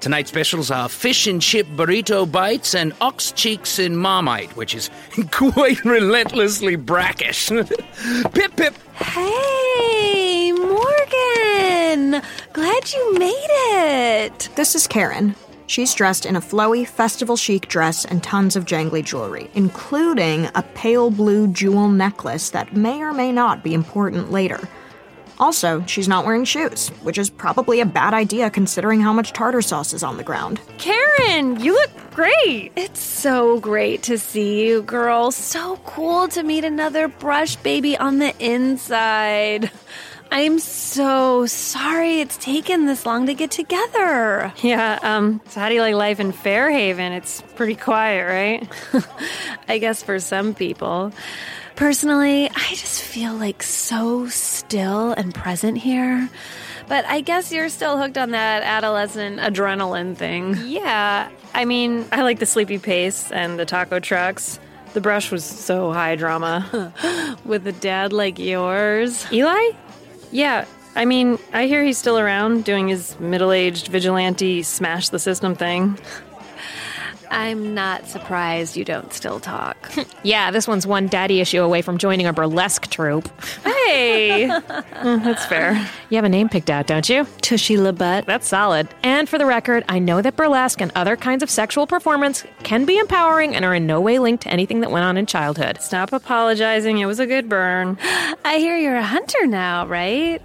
Tonight's 0.00 0.30
specials 0.30 0.70
are 0.70 0.88
fish 0.88 1.26
and 1.26 1.42
chip 1.42 1.66
burrito 1.76 2.30
bites 2.30 2.74
and 2.74 2.94
ox 3.02 3.32
cheeks 3.32 3.78
in 3.78 3.94
marmite, 3.94 4.56
which 4.56 4.74
is 4.74 4.88
quite 5.30 5.84
relentlessly 5.84 6.74
brackish. 6.74 7.48
pip 8.32 8.56
pip. 8.56 8.74
Hey, 8.94 10.52
Morgan! 10.52 12.22
Glad 12.54 12.92
you 12.94 13.18
made 13.18 13.48
it! 13.50 14.48
This 14.56 14.74
is 14.74 14.86
Karen. 14.86 15.36
She's 15.66 15.94
dressed 15.94 16.24
in 16.24 16.34
a 16.34 16.40
flowy, 16.40 16.86
festival 16.86 17.36
chic 17.36 17.68
dress 17.68 18.06
and 18.06 18.24
tons 18.24 18.56
of 18.56 18.64
jangly 18.64 19.04
jewelry, 19.04 19.50
including 19.54 20.48
a 20.54 20.64
pale 20.74 21.10
blue 21.10 21.46
jewel 21.48 21.90
necklace 21.90 22.50
that 22.50 22.74
may 22.74 23.02
or 23.02 23.12
may 23.12 23.32
not 23.32 23.62
be 23.62 23.74
important 23.74 24.32
later. 24.32 24.58
Also, 25.40 25.82
she's 25.86 26.06
not 26.06 26.26
wearing 26.26 26.44
shoes, 26.44 26.88
which 27.02 27.16
is 27.16 27.30
probably 27.30 27.80
a 27.80 27.86
bad 27.86 28.12
idea 28.12 28.50
considering 28.50 29.00
how 29.00 29.12
much 29.12 29.32
tartar 29.32 29.62
sauce 29.62 29.94
is 29.94 30.02
on 30.02 30.18
the 30.18 30.22
ground. 30.22 30.60
Karen, 30.76 31.58
you 31.58 31.72
look 31.72 31.90
great. 32.10 32.70
It's 32.76 33.00
so 33.00 33.58
great 33.58 34.02
to 34.04 34.18
see 34.18 34.66
you, 34.66 34.82
girl. 34.82 35.32
So 35.32 35.76
cool 35.86 36.28
to 36.28 36.42
meet 36.42 36.64
another 36.64 37.08
brush 37.08 37.56
baby 37.56 37.96
on 37.96 38.18
the 38.18 38.34
inside. 38.38 39.70
I'm 40.32 40.60
so 40.60 41.46
sorry 41.46 42.20
it's 42.20 42.36
taken 42.36 42.86
this 42.86 43.04
long 43.04 43.26
to 43.26 43.34
get 43.34 43.50
together. 43.50 44.52
Yeah, 44.62 44.98
um, 45.02 45.40
so 45.48 45.58
how 45.58 45.68
do 45.68 45.74
you 45.74 45.80
like 45.80 45.94
life 45.94 46.20
in 46.20 46.32
Fairhaven? 46.32 47.12
It's 47.12 47.40
pretty 47.56 47.74
quiet, 47.74 48.26
right? 48.92 49.04
I 49.68 49.78
guess 49.78 50.02
for 50.02 50.20
some 50.20 50.54
people. 50.54 51.12
Personally, 51.80 52.50
I 52.50 52.74
just 52.74 53.02
feel 53.02 53.32
like 53.32 53.62
so 53.62 54.26
still 54.26 55.12
and 55.12 55.34
present 55.34 55.78
here. 55.78 56.28
But 56.88 57.06
I 57.06 57.22
guess 57.22 57.50
you're 57.50 57.70
still 57.70 57.96
hooked 57.96 58.18
on 58.18 58.32
that 58.32 58.62
adolescent 58.62 59.40
adrenaline 59.40 60.14
thing. 60.14 60.58
Yeah, 60.66 61.30
I 61.54 61.64
mean, 61.64 62.04
I 62.12 62.20
like 62.20 62.38
the 62.38 62.44
sleepy 62.44 62.78
pace 62.78 63.32
and 63.32 63.58
the 63.58 63.64
taco 63.64 63.98
trucks. 63.98 64.60
The 64.92 65.00
brush 65.00 65.32
was 65.32 65.42
so 65.42 65.90
high 65.90 66.16
drama. 66.16 66.92
With 67.46 67.66
a 67.66 67.72
dad 67.72 68.12
like 68.12 68.38
yours. 68.38 69.24
Eli? 69.32 69.70
Yeah, 70.30 70.66
I 70.94 71.06
mean, 71.06 71.38
I 71.54 71.66
hear 71.66 71.82
he's 71.82 71.96
still 71.96 72.18
around 72.18 72.66
doing 72.66 72.88
his 72.88 73.18
middle 73.18 73.52
aged 73.52 73.88
vigilante 73.88 74.62
smash 74.64 75.08
the 75.08 75.18
system 75.18 75.54
thing. 75.54 75.98
I'm 77.30 77.74
not 77.74 78.06
surprised 78.06 78.76
you 78.76 78.84
don't 78.84 79.12
still 79.12 79.40
talk. 79.40 79.76
Yeah, 80.22 80.50
this 80.50 80.68
one's 80.68 80.86
one 80.86 81.06
daddy 81.06 81.40
issue 81.40 81.62
away 81.62 81.80
from 81.80 81.96
joining 81.96 82.26
a 82.26 82.32
burlesque 82.34 82.88
troupe. 82.90 83.28
Hey! 83.64 84.48
Mm, 85.00 85.24
that's 85.24 85.46
fair. 85.46 85.72
You 86.10 86.16
have 86.16 86.26
a 86.26 86.28
name 86.28 86.50
picked 86.50 86.68
out, 86.68 86.86
don't 86.86 87.08
you? 87.08 87.24
Tushy 87.40 87.76
LaButte. 87.76 88.26
That's 88.26 88.46
solid. 88.46 88.86
And 89.02 89.26
for 89.30 89.38
the 89.38 89.46
record, 89.46 89.82
I 89.88 89.98
know 89.98 90.20
that 90.20 90.36
burlesque 90.36 90.82
and 90.82 90.92
other 90.94 91.16
kinds 91.16 91.42
of 91.42 91.48
sexual 91.48 91.86
performance 91.86 92.44
can 92.64 92.84
be 92.84 92.98
empowering 92.98 93.56
and 93.56 93.64
are 93.64 93.74
in 93.74 93.86
no 93.86 93.98
way 93.98 94.18
linked 94.18 94.42
to 94.42 94.50
anything 94.50 94.80
that 94.80 94.90
went 94.90 95.06
on 95.06 95.16
in 95.16 95.24
childhood. 95.24 95.80
Stop 95.80 96.12
apologizing. 96.12 96.98
It 96.98 97.06
was 97.06 97.18
a 97.18 97.26
good 97.26 97.48
burn. 97.48 97.96
I 98.44 98.58
hear 98.58 98.76
you're 98.76 98.96
a 98.96 99.02
hunter 99.02 99.46
now, 99.46 99.86
right? 99.86 100.42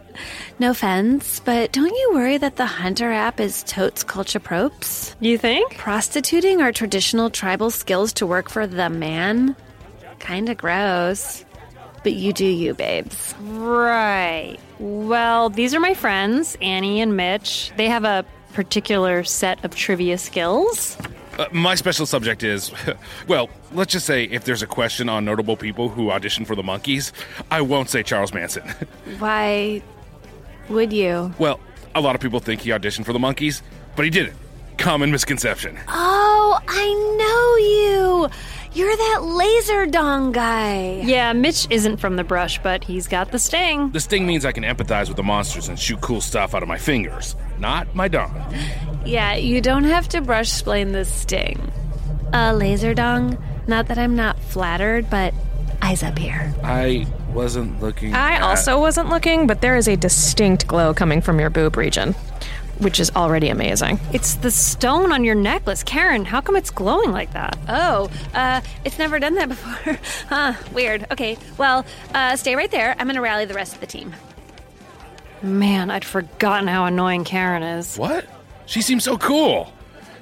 No 0.57 0.71
offense, 0.71 1.41
but 1.41 1.73
don't 1.73 1.93
you 1.93 2.11
worry 2.13 2.37
that 2.37 2.55
the 2.55 2.65
hunter 2.65 3.11
app 3.11 3.41
is 3.41 3.61
totes 3.63 4.03
culture 4.03 4.39
propes? 4.39 5.13
You 5.19 5.37
think? 5.37 5.75
Prostituting 5.77 6.61
our 6.61 6.71
traditional 6.71 7.29
tribal 7.29 7.71
skills 7.71 8.13
to 8.13 8.25
work 8.25 8.49
for 8.49 8.65
the 8.65 8.89
man? 8.89 9.57
Kinda 10.19 10.55
gross. 10.55 11.43
But 12.03 12.13
you 12.13 12.31
do 12.31 12.45
you, 12.45 12.73
babes. 12.73 13.35
Right. 13.41 14.57
Well, 14.79 15.49
these 15.49 15.73
are 15.73 15.79
my 15.81 15.93
friends, 15.93 16.55
Annie 16.61 17.01
and 17.01 17.17
Mitch. 17.17 17.73
They 17.75 17.89
have 17.89 18.05
a 18.05 18.23
particular 18.53 19.25
set 19.25 19.63
of 19.65 19.75
trivia 19.75 20.17
skills. 20.17 20.97
Uh, 21.37 21.47
my 21.51 21.75
special 21.75 22.05
subject 22.05 22.43
is, 22.43 22.71
well, 23.27 23.49
let's 23.73 23.91
just 23.91 24.05
say 24.05 24.23
if 24.23 24.45
there's 24.45 24.61
a 24.61 24.67
question 24.67 25.09
on 25.09 25.25
notable 25.25 25.57
people 25.57 25.89
who 25.89 26.05
auditioned 26.05 26.47
for 26.47 26.55
the 26.55 26.63
Monkees, 26.63 27.11
I 27.51 27.59
won't 27.59 27.89
say 27.89 28.03
Charles 28.03 28.33
Manson. 28.33 28.63
Why 29.19 29.81
would 30.69 30.91
you? 30.93 31.33
well, 31.39 31.59
a 31.93 32.01
lot 32.01 32.15
of 32.15 32.21
people 32.21 32.39
think 32.39 32.61
he 32.61 32.71
auditioned 32.71 33.05
for 33.05 33.13
the 33.13 33.19
Monkees, 33.19 33.61
but 33.95 34.03
he 34.03 34.11
didn't. 34.11 34.35
Common 34.77 35.09
misconception. 35.11 35.77
Oh, 35.87 36.59
I 36.67 36.93
know 37.17 37.55
you! 37.57 38.29
You're 38.73 38.95
that 38.97 39.19
laser 39.23 39.85
dong 39.85 40.33
guy. 40.33 41.01
Yeah, 41.05 41.31
Mitch 41.31 41.65
isn't 41.69 41.95
from 41.97 42.17
the 42.17 42.25
brush, 42.25 42.61
but 42.61 42.83
he's 42.83 43.07
got 43.07 43.31
the 43.31 43.39
sting. 43.39 43.91
The 43.91 44.01
sting 44.01 44.27
means 44.27 44.43
I 44.43 44.51
can 44.51 44.65
empathize 44.65 45.07
with 45.07 45.15
the 45.15 45.23
monsters 45.23 45.69
and 45.69 45.79
shoot 45.79 46.01
cool 46.01 46.19
stuff 46.19 46.53
out 46.53 46.61
of 46.61 46.67
my 46.67 46.77
fingers, 46.77 47.37
not 47.57 47.95
my 47.95 48.09
dong. 48.09 48.35
Yeah, 49.05 49.35
you 49.35 49.61
don't 49.61 49.85
have 49.85 50.09
to 50.09 50.19
brush 50.19 50.49
splain 50.49 50.91
this 50.91 51.11
sting. 51.13 51.71
Uh, 52.33 52.51
laser 52.53 52.93
dong? 52.93 53.37
Not 53.67 53.87
that 53.87 53.97
I'm 53.97 54.15
not 54.17 54.37
flattered, 54.39 55.09
but 55.09 55.33
eyes 55.81 56.03
up 56.03 56.19
here. 56.19 56.53
I 56.61 57.07
wasn't 57.35 57.79
looking. 57.81 58.13
I 58.15 58.33
at- 58.35 58.41
also 58.41 58.79
wasn't 58.79 59.09
looking, 59.09 59.45
but 59.45 59.61
there 59.61 59.75
is 59.75 59.87
a 59.87 59.95
distinct 59.95 60.65
glow 60.67 60.93
coming 60.93 61.21
from 61.21 61.39
your 61.39 61.49
boob 61.51 61.77
region. 61.77 62.15
which 62.79 62.99
is 62.99 63.09
already 63.15 63.47
amazing. 63.47 63.97
It's 64.11 64.35
the 64.35 64.51
stone 64.51 65.13
on 65.13 65.23
your 65.23 65.33
necklace. 65.33 65.81
Karen, 65.81 66.25
how 66.25 66.41
come 66.41 66.57
it's 66.57 66.69
glowing 66.71 67.13
like 67.13 67.31
that? 67.31 67.57
Oh, 67.69 68.09
uh, 68.33 68.59
it's 68.83 68.99
never 68.99 69.17
done 69.17 69.35
that 69.35 69.47
before. 69.55 69.97
huh, 70.27 70.53
weird. 70.73 71.07
Okay, 71.09 71.37
well, 71.57 71.85
uh, 72.13 72.35
stay 72.35 72.53
right 72.53 72.69
there. 72.69 72.93
I'm 72.99 73.07
gonna 73.07 73.21
rally 73.21 73.45
the 73.45 73.53
rest 73.53 73.75
of 73.75 73.79
the 73.79 73.87
team. 73.87 74.13
Man, 75.41 75.89
I'd 75.89 76.03
forgotten 76.03 76.67
how 76.67 76.83
annoying 76.83 77.23
Karen 77.23 77.63
is. 77.63 77.97
What? 77.97 78.25
She 78.65 78.81
seems 78.81 79.05
so 79.05 79.17
cool. 79.17 79.71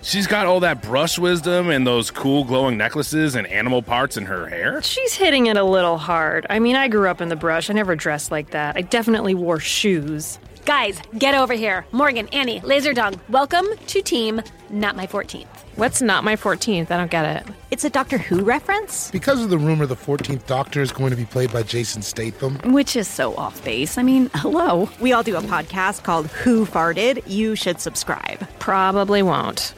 She's 0.03 0.27
got 0.27 0.45
all 0.47 0.59
that 0.59 0.81
brush 0.81 1.17
wisdom 1.17 1.69
and 1.69 1.87
those 1.87 2.11
cool 2.11 2.43
glowing 2.43 2.77
necklaces 2.77 3.35
and 3.35 3.47
animal 3.47 3.81
parts 3.81 4.17
in 4.17 4.25
her 4.25 4.47
hair. 4.47 4.81
She's 4.81 5.13
hitting 5.13 5.45
it 5.45 5.55
a 5.55 5.63
little 5.63 5.97
hard. 5.97 6.45
I 6.49 6.59
mean, 6.59 6.75
I 6.75 6.89
grew 6.89 7.07
up 7.07 7.21
in 7.21 7.29
the 7.29 7.37
brush. 7.37 7.69
I 7.69 7.73
never 7.73 7.95
dressed 7.95 8.29
like 8.29 8.49
that. 8.49 8.75
I 8.75 8.81
definitely 8.81 9.33
wore 9.33 9.61
shoes. 9.61 10.39
Guys, 10.65 10.99
get 11.17 11.35
over 11.35 11.53
here. 11.53 11.85
Morgan, 11.93 12.27
Annie, 12.33 12.59
Laserdog, 12.59 13.17
welcome 13.29 13.65
to 13.87 14.01
Team 14.01 14.41
Not 14.69 14.97
My 14.97 15.07
14th. 15.07 15.47
What's 15.77 16.01
not 16.01 16.25
my 16.25 16.35
14th? 16.35 16.91
I 16.91 16.97
don't 16.97 17.09
get 17.09 17.47
it. 17.47 17.53
It's 17.71 17.85
a 17.85 17.89
Doctor 17.89 18.17
Who 18.17 18.43
reference? 18.43 19.09
Because 19.09 19.41
of 19.41 19.49
the 19.49 19.57
rumor 19.57 19.85
the 19.85 19.95
14th 19.95 20.45
Doctor 20.47 20.81
is 20.81 20.91
going 20.91 21.11
to 21.11 21.17
be 21.17 21.25
played 21.25 21.53
by 21.53 21.63
Jason 21.63 22.01
Statham. 22.01 22.57
Which 22.73 22.97
is 22.97 23.07
so 23.07 23.35
off 23.35 23.63
base. 23.63 23.97
I 23.97 24.03
mean, 24.03 24.29
hello. 24.35 24.89
We 24.99 25.13
all 25.13 25.23
do 25.23 25.37
a 25.37 25.41
podcast 25.41 26.03
called 26.03 26.27
Who 26.27 26.65
Farted. 26.65 27.23
You 27.25 27.55
should 27.55 27.79
subscribe. 27.79 28.47
Probably 28.59 29.23
won't. 29.23 29.73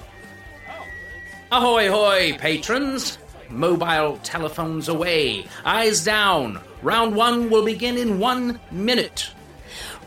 Ahoy, 1.51 1.89
hoy, 1.89 2.37
patrons! 2.39 3.19
Mobile 3.49 4.17
telephones 4.23 4.89
away, 4.89 5.45
eyes 5.63 6.03
down. 6.03 6.59
Round 6.81 7.15
one 7.15 7.51
will 7.51 7.63
begin 7.63 7.97
in 7.97 8.17
one 8.17 8.59
minute. 8.71 9.29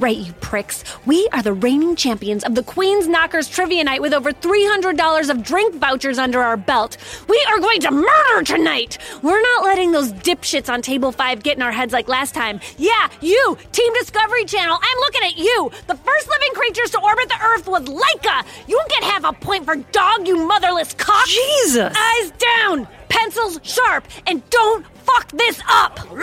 Right, 0.01 0.17
you 0.17 0.33
pricks. 0.35 0.85
We 1.07 1.29
are 1.33 1.43
the 1.43 1.53
reigning 1.53 1.97
champions 1.97 2.45
of 2.45 2.55
the 2.55 2.63
Queen's 2.63 3.09
Knockers 3.09 3.49
Trivia 3.49 3.83
Night 3.83 4.01
with 4.01 4.15
over 4.15 4.31
$300 4.31 5.29
of 5.29 5.43
drink 5.43 5.75
vouchers 5.75 6.19
under 6.19 6.41
our 6.41 6.57
belt. 6.57 6.97
We 7.29 7.45
are 7.49 7.59
going 7.59 7.81
to 7.81 7.91
murder 7.91 8.45
tonight! 8.45 8.99
We're 9.23 9.43
not 9.43 9.65
letting 9.65 9.91
those 9.91 10.13
dipshits 10.13 10.73
on 10.73 10.83
Table 10.83 11.11
5 11.11 11.43
get 11.43 11.57
in 11.57 11.63
our 11.63 11.73
heads 11.73 11.93
like 11.93 12.07
last 12.07 12.33
time. 12.33 12.61
Yeah, 12.77 13.09
you, 13.21 13.59
Team 13.73 13.93
Discovery 13.95 14.45
Channel, 14.45 14.79
I'm 14.81 14.99
looking 14.99 15.25
at 15.25 15.37
you! 15.37 15.69
The 15.89 15.97
first 15.97 16.29
living 16.29 16.53
creatures 16.55 16.91
to 16.93 17.01
orbit 17.01 17.29
the 17.29 17.43
Earth 17.43 17.67
was 17.67 17.83
Laika! 17.83 18.47
You 18.69 18.77
don't 18.77 18.91
get 18.91 19.03
half 19.03 19.25
a 19.25 19.33
point 19.33 19.65
for 19.65 19.75
dog, 19.75 20.29
you 20.29 20.47
motherless 20.47 20.95
cock! 20.95 21.27
Jesus! 21.27 21.93
Eyes 21.97 22.31
down! 22.39 22.87
Pencils 23.09 23.59
sharp! 23.65 24.05
And 24.29 24.49
don't 24.51 24.87
fuck 25.09 25.31
this 25.33 25.61
up! 25.69 26.11
We're 26.11 26.21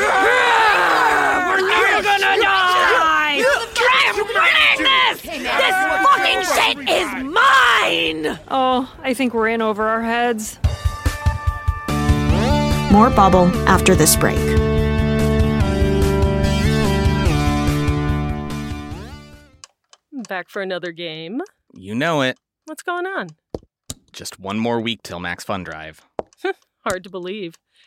never 1.67 2.03
gonna 2.03 2.41
die! 2.41 3.43
I'm 3.97 4.17
winning 4.17 4.81
this! 4.83 5.21
This 5.21 5.75
fucking 6.05 6.41
shit 6.55 6.77
is 6.89 7.09
mine! 7.23 8.39
Oh, 8.49 8.93
I 9.01 9.13
think 9.13 9.33
we're 9.33 9.49
in 9.49 9.61
over 9.61 9.87
our 9.87 10.01
heads. 10.01 10.59
More 12.91 13.09
bubble 13.09 13.47
after 13.67 13.95
this 13.95 14.15
break. 14.15 14.37
Back 20.29 20.49
for 20.49 20.61
another 20.61 20.91
game. 20.91 21.41
You 21.73 21.93
know 21.93 22.21
it. 22.21 22.37
What's 22.65 22.83
going 22.83 23.05
on? 23.05 23.29
Just 24.11 24.39
one 24.39 24.57
more 24.57 24.79
week 24.79 25.03
till 25.03 25.19
Max 25.19 25.43
Fun 25.43 25.63
Drive. 25.63 26.01
Hard 26.85 27.03
to 27.03 27.09
believe. 27.09 27.55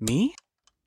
Me? 0.00 0.32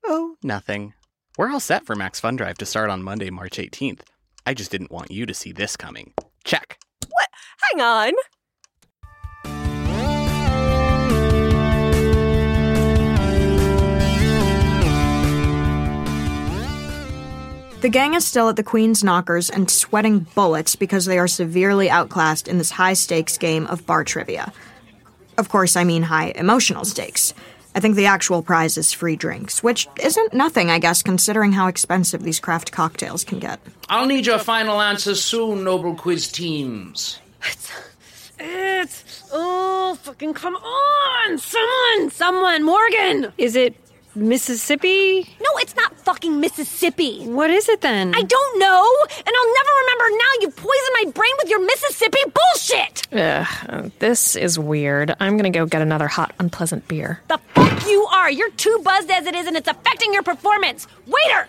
Oh, 0.06 0.36
nothing. 0.42 0.94
We're 1.36 1.50
all 1.50 1.60
set 1.60 1.84
for 1.84 1.94
Max 1.94 2.18
Fun 2.18 2.36
Drive 2.36 2.56
to 2.58 2.64
start 2.64 2.88
on 2.88 3.02
Monday, 3.02 3.28
March 3.28 3.58
18th. 3.58 4.00
I 4.46 4.54
just 4.54 4.70
didn't 4.70 4.90
want 4.90 5.10
you 5.10 5.26
to 5.26 5.34
see 5.34 5.52
this 5.52 5.76
coming. 5.76 6.14
Check. 6.44 6.78
What? 7.10 7.28
Hang 7.72 7.82
on. 7.82 8.12
The 17.82 17.90
gang 17.90 18.14
is 18.14 18.26
still 18.26 18.48
at 18.48 18.56
the 18.56 18.62
Queen's 18.62 19.04
Knockers 19.04 19.50
and 19.50 19.70
sweating 19.70 20.20
bullets 20.34 20.74
because 20.74 21.04
they 21.04 21.18
are 21.18 21.28
severely 21.28 21.90
outclassed 21.90 22.48
in 22.48 22.56
this 22.56 22.70
high 22.70 22.94
stakes 22.94 23.36
game 23.36 23.66
of 23.66 23.84
bar 23.84 24.04
trivia. 24.04 24.54
Of 25.36 25.50
course, 25.50 25.76
I 25.76 25.84
mean 25.84 26.04
high 26.04 26.32
emotional 26.34 26.86
stakes. 26.86 27.34
I 27.74 27.80
think 27.80 27.96
the 27.96 28.06
actual 28.06 28.42
prize 28.42 28.76
is 28.76 28.92
free 28.92 29.16
drinks, 29.16 29.62
which 29.62 29.88
isn't 30.02 30.34
nothing, 30.34 30.70
I 30.70 30.78
guess, 30.78 31.02
considering 31.02 31.52
how 31.52 31.68
expensive 31.68 32.22
these 32.22 32.38
craft 32.38 32.70
cocktails 32.72 33.24
can 33.24 33.38
get. 33.38 33.60
I'll 33.88 34.06
need 34.06 34.26
your 34.26 34.38
final 34.38 34.80
answers 34.80 35.22
soon, 35.24 35.64
noble 35.64 35.94
quiz 35.94 36.30
teams. 36.30 37.18
It's, 37.44 37.72
it's. 38.38 39.24
Oh, 39.32 39.98
fucking 40.02 40.34
come 40.34 40.54
on! 40.54 41.38
Someone! 41.38 42.10
Someone! 42.10 42.62
Morgan! 42.62 43.32
Is 43.38 43.56
it 43.56 43.74
Mississippi? 44.14 45.22
No, 45.40 45.48
it's 45.56 45.74
not 45.74 45.96
fucking 46.00 46.38
Mississippi! 46.38 47.24
What 47.26 47.50
is 47.50 47.68
it 47.68 47.80
then? 47.80 48.14
I 48.14 48.22
don't 48.22 48.58
know! 48.58 48.86
And 49.08 49.26
I'll 49.26 49.54
never 49.54 49.70
remember 49.80 50.16
now 50.18 50.32
you 50.40 50.50
poisoned 50.50 50.96
my 51.04 51.10
brain 51.12 51.32
with 51.38 51.48
your 51.48 51.64
Mississippi 51.64 52.18
bullshit! 52.34 53.06
Ugh, 53.12 53.90
this 53.98 54.36
is 54.36 54.58
weird. 54.58 55.14
I'm 55.18 55.36
gonna 55.36 55.50
go 55.50 55.64
get 55.64 55.80
another 55.82 56.08
hot, 56.08 56.34
unpleasant 56.38 56.88
beer. 56.88 57.20
The 57.28 57.38
fuck 57.54 57.86
you 57.86 58.06
are! 58.12 58.30
You're 58.30 58.50
too 58.50 58.80
buzzed 58.84 59.10
as 59.10 59.26
it 59.26 59.34
is 59.34 59.46
and 59.46 59.56
it's 59.56 59.68
affecting 59.68 60.12
your 60.12 60.22
performance! 60.22 60.86
Waiter! 61.06 61.48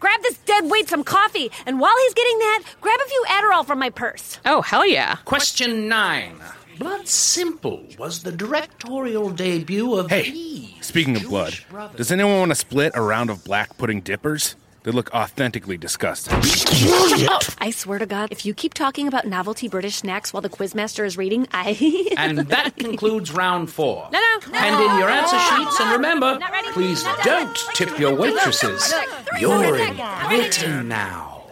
Grab 0.00 0.20
this 0.22 0.38
dead 0.38 0.68
weight 0.68 0.88
some 0.88 1.04
coffee, 1.04 1.52
and 1.64 1.78
while 1.78 1.94
he's 2.02 2.14
getting 2.14 2.38
that, 2.40 2.62
grab 2.80 2.98
a 3.00 3.08
few 3.08 3.24
Adderall 3.28 3.64
from 3.64 3.78
my 3.78 3.88
purse. 3.90 4.40
Oh, 4.44 4.60
hell 4.60 4.84
yeah. 4.84 5.14
Question 5.24 5.86
nine. 5.86 6.34
Blood 6.82 7.06
Simple 7.06 7.86
was 7.96 8.24
the 8.24 8.32
directorial 8.32 9.30
debut 9.30 9.94
of 9.94 10.10
Hey, 10.10 10.30
the 10.32 10.68
speaking 10.80 11.14
of 11.14 11.22
blood, 11.28 11.54
does 11.96 12.10
anyone 12.10 12.38
want 12.40 12.50
to 12.50 12.56
split 12.56 12.90
a 12.96 13.00
round 13.00 13.30
of 13.30 13.44
black 13.44 13.78
pudding 13.78 14.00
dippers? 14.00 14.56
They 14.82 14.90
look 14.90 15.08
authentically 15.14 15.78
disgusting. 15.78 16.34
Oh, 16.42 17.38
I 17.58 17.70
swear 17.70 18.00
to 18.00 18.06
God, 18.06 18.32
if 18.32 18.44
you 18.44 18.52
keep 18.52 18.74
talking 18.74 19.06
about 19.06 19.28
novelty 19.28 19.68
British 19.68 19.94
snacks 19.94 20.32
while 20.32 20.40
the 20.40 20.48
quizmaster 20.48 21.06
is 21.06 21.16
reading, 21.16 21.46
I. 21.52 22.14
And 22.18 22.38
that 22.38 22.74
concludes 22.76 23.30
round 23.30 23.70
four. 23.70 24.08
No, 24.10 24.18
no, 24.18 24.52
no. 24.52 24.58
Hand 24.58 24.82
in 24.82 24.98
your 24.98 25.08
answer 25.08 25.38
sheets, 25.38 25.78
and 25.78 25.92
remember, 25.92 26.36
Not 26.40 26.50
ready. 26.50 26.68
please 26.72 27.04
Not 27.04 27.22
don't 27.22 27.54
done. 27.54 27.74
tip 27.74 27.96
your 27.96 28.12
waitresses. 28.16 28.92
You're 29.38 29.76
in 29.76 29.96
Britain 30.28 30.88
now. 30.88 31.44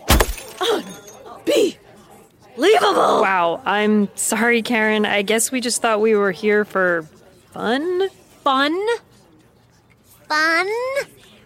Oh, 0.60 0.82
B. 1.44 1.76
Leavable! 2.60 3.22
Wow, 3.22 3.62
I'm 3.64 4.14
sorry, 4.16 4.60
Karen. 4.60 5.06
I 5.06 5.22
guess 5.22 5.50
we 5.50 5.62
just 5.62 5.80
thought 5.80 6.02
we 6.02 6.14
were 6.14 6.30
here 6.30 6.66
for 6.66 7.02
fun? 7.52 8.10
Fun? 8.44 8.86
Fun? 10.28 10.68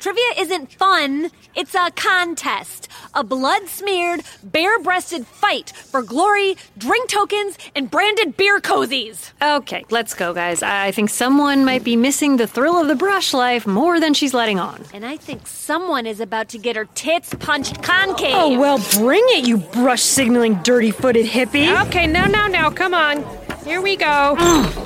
Trivia 0.04 0.32
isn't 0.37 0.70
fun, 0.70 1.30
it's 1.54 1.75
a 1.75 1.90
contest. 1.92 2.88
A 3.14 3.25
blood 3.25 3.68
smeared, 3.68 4.20
bare 4.42 4.78
breasted 4.78 5.26
fight 5.26 5.70
for 5.70 6.02
glory, 6.02 6.58
drink 6.76 7.08
tokens, 7.08 7.56
and 7.75 7.90
branded 7.90 8.37
beer 8.37 8.61
cozies. 8.61 9.32
Okay, 9.40 9.82
let's 9.88 10.12
go, 10.12 10.34
guys. 10.34 10.62
I 10.62 10.88
I 10.88 10.92
think 10.92 11.08
someone 11.08 11.64
might 11.64 11.84
be 11.84 11.96
missing 11.96 12.37
the 12.37 12.46
thrill 12.46 12.78
of 12.78 12.87
the 12.88 12.94
brush 12.94 13.32
life 13.32 13.66
more 13.66 13.99
than 13.99 14.12
she's 14.12 14.34
letting 14.34 14.58
on. 14.61 14.84
And 14.92 15.06
I 15.06 15.16
think 15.16 15.46
someone 15.46 16.04
is 16.06 16.20
about 16.20 16.50
to 16.50 16.58
get 16.58 16.76
her 16.76 16.84
tits 16.94 17.32
punched 17.40 17.82
concave. 17.82 18.34
Oh, 18.34 18.61
well, 18.61 18.78
bring 18.99 19.25
it, 19.28 19.49
you 19.49 19.56
brush 19.56 20.02
signaling 20.02 20.56
dirty 20.56 20.90
footed 20.90 21.25
hippie. 21.25 21.87
Okay, 21.87 22.06
no, 22.06 22.26
no, 22.26 22.46
no, 22.46 22.70
come 22.70 22.92
on. 22.92 23.25
Here 23.64 23.80
we 23.80 23.96
go. 23.96 24.37
Mm. 24.38 24.83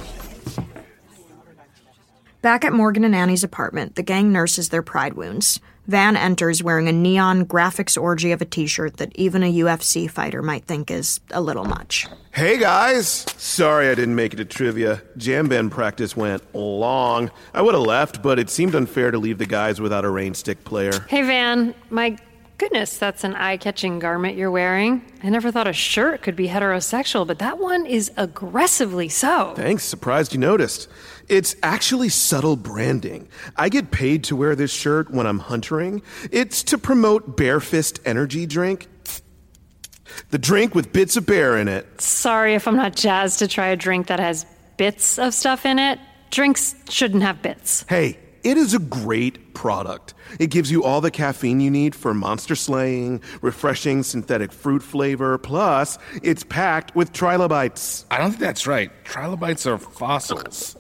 Back 2.41 2.65
at 2.65 2.73
Morgan 2.73 3.03
and 3.03 3.17
Annie's 3.17 3.43
apartment, 3.43 3.97
the 3.97 4.03
gang 4.05 4.31
nurses 4.31 4.69
their 4.69 4.83
pride 4.83 5.15
wounds. 5.15 5.59
Van 5.89 6.17
enters 6.17 6.63
wearing 6.63 6.87
a 6.87 6.93
neon 6.93 7.45
graphics 7.45 8.01
orgy 8.01 8.31
of 8.31 8.41
a 8.41 8.45
t 8.45 8.69
shirt 8.69 8.99
that 8.99 9.11
even 9.17 9.43
a 9.43 9.53
UFC 9.53 10.09
fighter 10.09 10.41
might 10.41 10.65
think 10.65 10.89
is 10.89 11.19
a 11.33 11.41
little 11.41 11.65
much. 11.65 12.07
Hey 12.31 12.57
guys! 12.57 13.09
Sorry 13.37 13.89
I 13.89 13.97
didn't 13.97 14.15
make 14.15 14.35
it 14.35 14.37
to 14.37 14.45
trivia. 14.45 15.03
Jam 15.17 15.49
band 15.49 15.73
practice 15.73 16.17
went 16.17 16.55
long. 16.55 17.33
I 17.53 17.61
would 17.61 17.75
have 17.75 17.83
left, 17.83 18.23
but 18.23 18.39
it 18.39 18.51
seemed 18.51 18.77
unfair 18.77 19.11
to 19.11 19.19
leave 19.19 19.39
the 19.39 19.47
guys 19.47 19.81
without 19.81 20.05
a 20.05 20.11
rain 20.11 20.35
stick 20.35 20.63
player. 20.63 20.93
Hey, 21.09 21.23
Van, 21.23 21.75
my 21.91 22.19
Goodness, 22.59 22.99
that's 22.99 23.23
an 23.23 23.37
eye 23.37 23.57
catching 23.57 24.01
garment 24.01 24.37
you're 24.37 24.51
wearing. 24.51 25.05
I 25.23 25.29
never 25.29 25.53
thought 25.53 25.69
a 25.69 25.73
shirt 25.73 26.23
could 26.23 26.35
be 26.35 26.49
heterosexual, 26.49 27.25
but 27.25 27.39
that 27.39 27.59
one 27.59 27.87
is 27.87 28.11
aggressively 28.17 29.09
so. 29.09 29.53
Thanks, 29.55 29.85
surprised 29.85 30.33
you 30.33 30.41
noticed. 30.41 30.89
It's 31.29 31.57
actually 31.63 32.09
subtle 32.09 32.57
branding. 32.57 33.29
I 33.57 33.69
get 33.69 33.91
paid 33.91 34.25
to 34.25 34.37
wear 34.37 34.55
this 34.55 34.73
shirt 34.73 35.11
when 35.11 35.27
I'm 35.27 35.41
huntering. 35.41 36.03
It's 36.33 36.63
to 36.65 36.79
promote 36.79 37.37
Bear 37.37 37.61
Fist 37.61 38.01
Energy 38.05 38.47
Drink. 38.47 38.89
The 40.31 40.39
drink 40.39 40.75
with 40.75 40.93
bits 40.93 41.17
of 41.17 41.27
bear 41.27 41.59
in 41.59 41.69
it. 41.69 42.01
Sorry 42.01 42.55
if 42.55 42.67
I'm 42.67 42.77
not 42.77 42.97
jazzed 42.97 43.39
to 43.41 43.49
try 43.49 43.69
a 43.69 43.77
drink 43.77 44.07
that 44.07 44.21
has 44.21 44.47
bits 44.77 45.19
of 45.19 45.35
stuff 45.35 45.67
in 45.67 45.79
it. 45.79 45.99
Drinks 46.31 46.75
shouldn't 46.89 47.23
have 47.23 47.43
bits. 47.43 47.85
Hey, 47.89 48.19
it 48.43 48.57
is 48.57 48.73
a 48.73 48.79
great 48.79 49.55
product. 49.55 50.15
It 50.39 50.51
gives 50.51 50.71
you 50.71 50.85
all 50.85 51.01
the 51.01 51.11
caffeine 51.11 51.61
you 51.61 51.71
need 51.71 51.95
for 51.95 52.15
monster 52.15 52.55
slaying, 52.55 53.21
refreshing 53.43 54.03
synthetic 54.03 54.53
fruit 54.53 54.83
flavor, 54.83 55.37
plus 55.39 55.99
it's 56.23 56.45
packed 56.45 56.95
with 56.95 57.13
trilobites. 57.13 58.07
I 58.11 58.19
don't 58.19 58.31
think 58.31 58.41
that's 58.41 58.67
right. 58.67 58.91
Trilobites 59.05 59.67
are 59.67 59.79
fossils. 59.79 60.77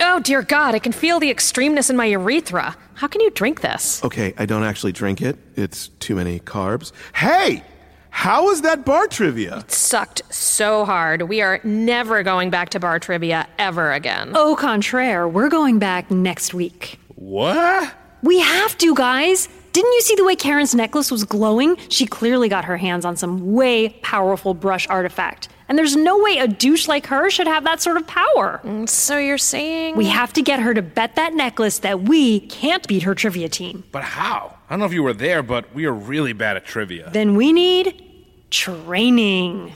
Oh, 0.00 0.20
dear 0.20 0.42
God, 0.42 0.74
I 0.74 0.78
can 0.78 0.92
feel 0.92 1.20
the 1.20 1.32
extremeness 1.32 1.88
in 1.88 1.96
my 1.96 2.06
urethra. 2.06 2.76
How 2.94 3.06
can 3.06 3.20
you 3.20 3.30
drink 3.30 3.60
this? 3.60 4.02
Okay, 4.04 4.34
I 4.36 4.46
don't 4.46 4.64
actually 4.64 4.92
drink 4.92 5.20
it. 5.22 5.38
It's 5.56 5.88
too 6.00 6.14
many 6.14 6.40
carbs. 6.40 6.92
Hey! 7.14 7.62
How 8.10 8.44
was 8.46 8.62
that 8.62 8.84
bar 8.84 9.08
trivia? 9.08 9.58
It 9.58 9.72
Sucked 9.72 10.22
so 10.32 10.84
hard. 10.84 11.22
We 11.22 11.42
are 11.42 11.60
never 11.64 12.22
going 12.22 12.48
back 12.48 12.68
to 12.70 12.80
bar 12.80 13.00
trivia 13.00 13.48
ever 13.58 13.92
again. 13.92 14.32
Au 14.36 14.54
contraire, 14.54 15.28
we're 15.28 15.48
going 15.48 15.80
back 15.80 16.10
next 16.12 16.54
week. 16.54 17.00
What? 17.16 17.92
We 18.22 18.38
have 18.38 18.78
to, 18.78 18.94
guys. 18.94 19.48
Didn't 19.72 19.92
you 19.92 20.00
see 20.02 20.14
the 20.14 20.24
way 20.24 20.36
Karen's 20.36 20.76
necklace 20.76 21.10
was 21.10 21.24
glowing? 21.24 21.76
She 21.88 22.06
clearly 22.06 22.48
got 22.48 22.64
her 22.66 22.76
hands 22.76 23.04
on 23.04 23.16
some 23.16 23.52
way 23.52 23.88
powerful 24.02 24.54
brush 24.54 24.88
artifact. 24.88 25.48
And 25.68 25.78
there's 25.78 25.96
no 25.96 26.18
way 26.18 26.38
a 26.38 26.46
douche 26.46 26.88
like 26.88 27.06
her 27.06 27.30
should 27.30 27.46
have 27.46 27.64
that 27.64 27.80
sort 27.80 27.96
of 27.96 28.06
power. 28.06 28.60
Mm, 28.64 28.88
so 28.88 29.16
you're 29.16 29.38
saying. 29.38 29.96
We 29.96 30.06
have 30.06 30.32
to 30.34 30.42
get 30.42 30.60
her 30.60 30.74
to 30.74 30.82
bet 30.82 31.16
that 31.16 31.34
necklace 31.34 31.78
that 31.80 32.02
we 32.02 32.40
can't 32.40 32.86
beat 32.86 33.04
her 33.04 33.14
trivia 33.14 33.48
team. 33.48 33.84
But 33.90 34.02
how? 34.02 34.56
I 34.68 34.72
don't 34.74 34.80
know 34.80 34.86
if 34.86 34.92
you 34.92 35.02
were 35.02 35.14
there, 35.14 35.42
but 35.42 35.74
we 35.74 35.86
are 35.86 35.92
really 35.92 36.32
bad 36.34 36.56
at 36.56 36.66
trivia. 36.66 37.08
Then 37.10 37.34
we 37.34 37.52
need 37.52 38.02
training. 38.50 39.72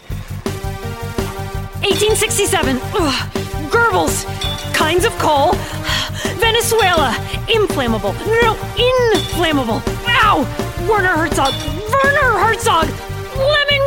1867. 1.85 2.81
Ugh. 2.95 3.31
Goebbels. 3.71 4.25
Kinds 4.75 5.05
of 5.05 5.13
coal. 5.19 5.55
Venezuela. 6.39 7.17
Inflammable. 7.49 8.13
No, 8.13 8.57
inflammable. 8.77 9.83
Ow! 10.07 10.45
Werner 10.89 11.17
Herzog. 11.17 11.55
Werner 11.93 12.39
Herzog. 12.39 13.08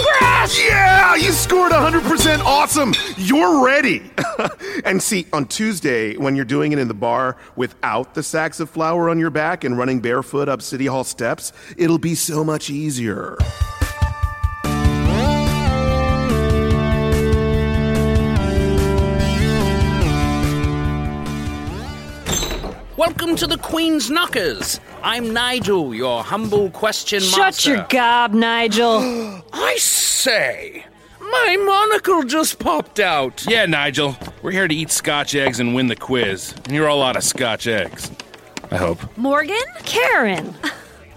Lemongrass! 0.02 0.68
Yeah, 0.68 1.16
you 1.16 1.32
scored 1.32 1.72
100% 1.72 2.40
awesome. 2.40 2.94
You're 3.18 3.64
ready. 3.64 4.12
and 4.86 5.02
see, 5.02 5.28
on 5.34 5.46
Tuesday, 5.46 6.18
when 6.18 6.36
you're 6.36 6.46
doing 6.46 6.72
it 6.72 6.80
in 6.80 6.88
the 6.88 6.94
bar 6.94 7.38
without 7.56 8.14
the 8.14 8.24
sacks 8.24 8.60
of 8.60 8.70
flour 8.70 9.10
on 9.10 9.20
your 9.20 9.30
back 9.30 9.64
and 9.64 9.78
running 9.78 10.00
barefoot 10.00 10.50
up 10.50 10.62
City 10.62 10.86
Hall 10.88 11.04
steps, 11.04 11.54
it'll 11.78 12.00
be 12.00 12.16
so 12.16 12.44
much 12.44 12.70
easier. 12.70 13.38
Welcome 22.98 23.36
to 23.38 23.48
the 23.48 23.58
Queen's 23.58 24.10
Knockers. 24.12 24.80
I'm 25.04 25.34
Nigel, 25.34 25.96
your 25.96 26.24
humble 26.24 26.70
question 26.70 27.22
Shut 27.22 27.40
master. 27.40 27.72
your 27.72 27.86
gob, 27.90 28.34
Nigel. 28.34 29.00
I 29.54 29.76
say, 29.78 30.86
my 31.20 31.58
monocle 31.58 32.22
just 32.24 32.60
popped 32.60 33.00
out. 33.00 33.44
Yeah, 33.48 33.66
Nigel. 33.66 34.16
We're 34.44 34.52
here 34.52 34.68
to 34.68 34.76
eat 34.76 34.92
scotch 34.92 35.34
eggs 35.34 35.60
and 35.60 35.74
win 35.74 35.88
the 35.88 35.96
quiz. 35.96 36.54
And 36.66 36.74
you're 36.74 36.88
all 36.88 37.02
out 37.02 37.16
of 37.16 37.24
scotch 37.24 37.66
eggs. 37.66 38.12
I 38.70 38.78
hope. 38.78 39.00
Morgan? 39.18 39.58
Karen! 39.86 40.54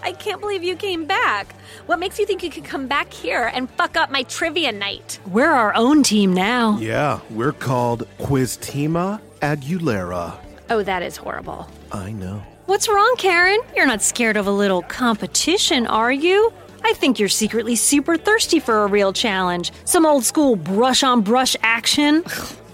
I 0.02 0.12
can't 0.12 0.40
believe 0.40 0.62
you 0.64 0.76
came 0.76 1.04
back. 1.04 1.54
What 1.86 1.98
makes 1.98 2.18
you 2.18 2.24
think 2.24 2.42
you 2.42 2.50
could 2.50 2.64
come 2.64 2.86
back 2.86 3.12
here 3.12 3.50
and 3.54 3.68
fuck 3.70 3.98
up 3.98 4.10
my 4.10 4.22
trivia 4.22 4.72
night? 4.72 5.18
We're 5.26 5.50
our 5.52 5.74
own 5.74 6.02
team 6.02 6.32
now. 6.32 6.78
Yeah, 6.78 7.20
we're 7.30 7.52
called 7.52 8.08
Quiz 8.18 8.56
Quiztima 8.56 9.20
Aguilera. 9.40 10.38
Oh, 10.70 10.82
that 10.82 11.02
is 11.02 11.16
horrible. 11.16 11.68
I 11.92 12.12
know. 12.12 12.42
What's 12.66 12.88
wrong, 12.88 13.14
Karen? 13.18 13.60
You're 13.76 13.86
not 13.86 14.00
scared 14.00 14.38
of 14.38 14.46
a 14.46 14.50
little 14.50 14.80
competition, 14.80 15.86
are 15.86 16.10
you? 16.10 16.50
I 16.82 16.94
think 16.94 17.18
you're 17.18 17.28
secretly 17.28 17.76
super 17.76 18.16
thirsty 18.16 18.58
for 18.58 18.84
a 18.84 18.86
real 18.86 19.12
challenge. 19.12 19.70
Some 19.84 20.06
old 20.06 20.24
school 20.24 20.56
brush 20.56 21.02
on 21.02 21.20
brush 21.20 21.56
action. 21.62 22.22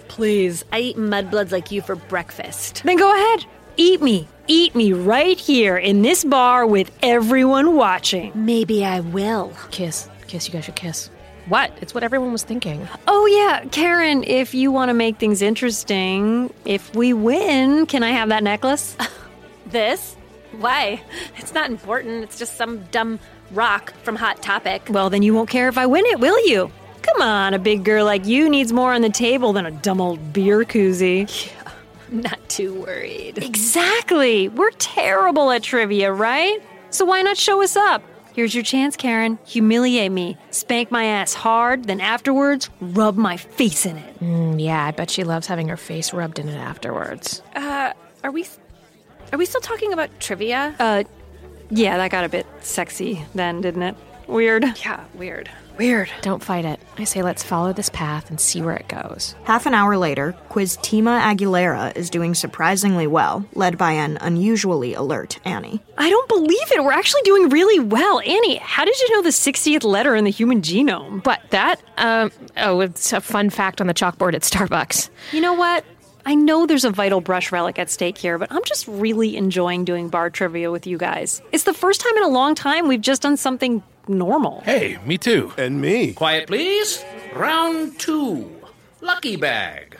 Please, 0.06 0.64
I 0.70 0.78
eat 0.78 0.96
mudbloods 0.96 1.50
like 1.50 1.72
you 1.72 1.82
for 1.82 1.96
breakfast. 1.96 2.82
Then 2.84 2.98
go 2.98 3.12
ahead. 3.12 3.46
Eat 3.76 4.00
me. 4.00 4.28
Eat 4.46 4.76
me 4.76 4.92
right 4.92 5.36
here 5.36 5.76
in 5.76 6.02
this 6.02 6.22
bar 6.22 6.66
with 6.66 6.92
everyone 7.02 7.74
watching. 7.74 8.30
Maybe 8.36 8.84
I 8.84 9.00
will. 9.00 9.52
Kiss. 9.72 10.08
Kiss, 10.28 10.46
you 10.46 10.52
guys 10.52 10.66
should 10.66 10.76
kiss. 10.76 11.10
What? 11.48 11.76
It's 11.80 11.94
what 11.94 12.04
everyone 12.04 12.30
was 12.30 12.44
thinking. 12.44 12.86
Oh, 13.08 13.26
yeah, 13.26 13.64
Karen, 13.72 14.22
if 14.22 14.54
you 14.54 14.70
want 14.70 14.90
to 14.90 14.94
make 14.94 15.16
things 15.16 15.42
interesting, 15.42 16.54
if 16.64 16.94
we 16.94 17.12
win, 17.12 17.86
can 17.86 18.04
I 18.04 18.12
have 18.12 18.28
that 18.28 18.44
necklace? 18.44 18.96
This? 19.70 20.16
Why? 20.58 21.00
It's 21.36 21.54
not 21.54 21.70
important. 21.70 22.24
It's 22.24 22.38
just 22.38 22.56
some 22.56 22.82
dumb 22.90 23.20
rock 23.52 23.92
from 24.02 24.16
Hot 24.16 24.42
Topic. 24.42 24.82
Well, 24.90 25.10
then 25.10 25.22
you 25.22 25.32
won't 25.34 25.48
care 25.48 25.68
if 25.68 25.78
I 25.78 25.86
win 25.86 26.04
it, 26.06 26.18
will 26.18 26.46
you? 26.48 26.70
Come 27.02 27.22
on, 27.22 27.54
a 27.54 27.58
big 27.58 27.84
girl 27.84 28.04
like 28.04 28.26
you 28.26 28.48
needs 28.48 28.72
more 28.72 28.92
on 28.92 29.00
the 29.02 29.10
table 29.10 29.52
than 29.52 29.64
a 29.66 29.70
dumb 29.70 30.00
old 30.00 30.32
beer 30.32 30.64
koozie. 30.64 31.28
Yeah, 31.52 31.72
Not 32.10 32.48
too 32.48 32.74
worried. 32.74 33.38
Exactly. 33.38 34.48
We're 34.48 34.72
terrible 34.72 35.50
at 35.50 35.62
trivia, 35.62 36.12
right? 36.12 36.58
So 36.90 37.04
why 37.04 37.22
not 37.22 37.36
show 37.36 37.62
us 37.62 37.76
up? 37.76 38.02
Here's 38.32 38.54
your 38.54 38.64
chance, 38.64 38.96
Karen. 38.96 39.38
Humiliate 39.46 40.12
me, 40.12 40.36
spank 40.50 40.90
my 40.90 41.04
ass 41.04 41.34
hard, 41.34 41.84
then 41.84 42.00
afterwards, 42.00 42.70
rub 42.80 43.16
my 43.16 43.36
face 43.36 43.86
in 43.86 43.96
it. 43.96 44.20
Mm, 44.20 44.62
yeah, 44.62 44.84
I 44.86 44.92
bet 44.92 45.10
she 45.10 45.24
loves 45.24 45.46
having 45.46 45.68
her 45.68 45.76
face 45.76 46.12
rubbed 46.12 46.38
in 46.38 46.48
it 46.48 46.56
afterwards. 46.56 47.42
Uh, 47.56 47.92
are 48.22 48.30
we 48.30 48.46
are 49.32 49.38
we 49.38 49.46
still 49.46 49.60
talking 49.60 49.92
about 49.92 50.10
trivia? 50.20 50.74
Uh, 50.78 51.04
yeah, 51.70 51.96
that 51.96 52.10
got 52.10 52.24
a 52.24 52.28
bit 52.28 52.46
sexy 52.60 53.24
then, 53.34 53.60
didn't 53.60 53.82
it? 53.82 53.96
Weird. 54.26 54.64
Yeah, 54.84 55.04
weird. 55.14 55.50
Weird. 55.76 56.10
Don't 56.20 56.42
fight 56.44 56.66
it. 56.66 56.78
I 56.98 57.04
say 57.04 57.22
let's 57.22 57.42
follow 57.42 57.72
this 57.72 57.88
path 57.88 58.28
and 58.28 58.38
see 58.38 58.60
where 58.60 58.76
it 58.76 58.86
goes. 58.86 59.34
Half 59.44 59.64
an 59.64 59.72
hour 59.72 59.96
later, 59.96 60.32
Quiz 60.50 60.76
Tima 60.76 61.20
Aguilera 61.22 61.96
is 61.96 62.10
doing 62.10 62.34
surprisingly 62.34 63.06
well, 63.06 63.46
led 63.54 63.78
by 63.78 63.92
an 63.92 64.18
unusually 64.20 64.92
alert 64.92 65.38
Annie. 65.46 65.82
I 65.96 66.10
don't 66.10 66.28
believe 66.28 66.70
it. 66.72 66.84
We're 66.84 66.92
actually 66.92 67.22
doing 67.22 67.48
really 67.48 67.80
well. 67.80 68.20
Annie, 68.20 68.56
how 68.56 68.84
did 68.84 69.00
you 69.00 69.16
know 69.16 69.22
the 69.22 69.30
60th 69.30 69.82
letter 69.82 70.14
in 70.14 70.24
the 70.24 70.30
human 70.30 70.60
genome? 70.60 71.22
But 71.22 71.40
that? 71.48 71.80
Um, 71.96 72.30
oh, 72.58 72.80
it's 72.80 73.14
a 73.14 73.20
fun 73.22 73.48
fact 73.48 73.80
on 73.80 73.86
the 73.86 73.94
chalkboard 73.94 74.34
at 74.34 74.42
Starbucks. 74.42 75.08
You 75.32 75.40
know 75.40 75.54
what? 75.54 75.84
I 76.26 76.34
know 76.34 76.66
there's 76.66 76.84
a 76.84 76.90
vital 76.90 77.20
brush 77.20 77.52
relic 77.52 77.78
at 77.78 77.90
stake 77.90 78.18
here, 78.18 78.38
but 78.38 78.52
I'm 78.52 78.64
just 78.64 78.86
really 78.88 79.36
enjoying 79.36 79.84
doing 79.84 80.08
bar 80.08 80.30
trivia 80.30 80.70
with 80.70 80.86
you 80.86 80.98
guys. 80.98 81.40
It's 81.52 81.64
the 81.64 81.74
first 81.74 82.00
time 82.00 82.16
in 82.16 82.22
a 82.22 82.28
long 82.28 82.54
time 82.54 82.88
we've 82.88 83.00
just 83.00 83.22
done 83.22 83.36
something 83.36 83.82
normal. 84.08 84.60
Hey, 84.62 84.98
me 85.04 85.18
too. 85.18 85.52
And 85.56 85.80
me. 85.80 86.12
Quiet, 86.12 86.46
please. 86.46 87.04
Round 87.34 87.98
two. 87.98 88.50
Lucky 89.00 89.36
bag. 89.36 89.96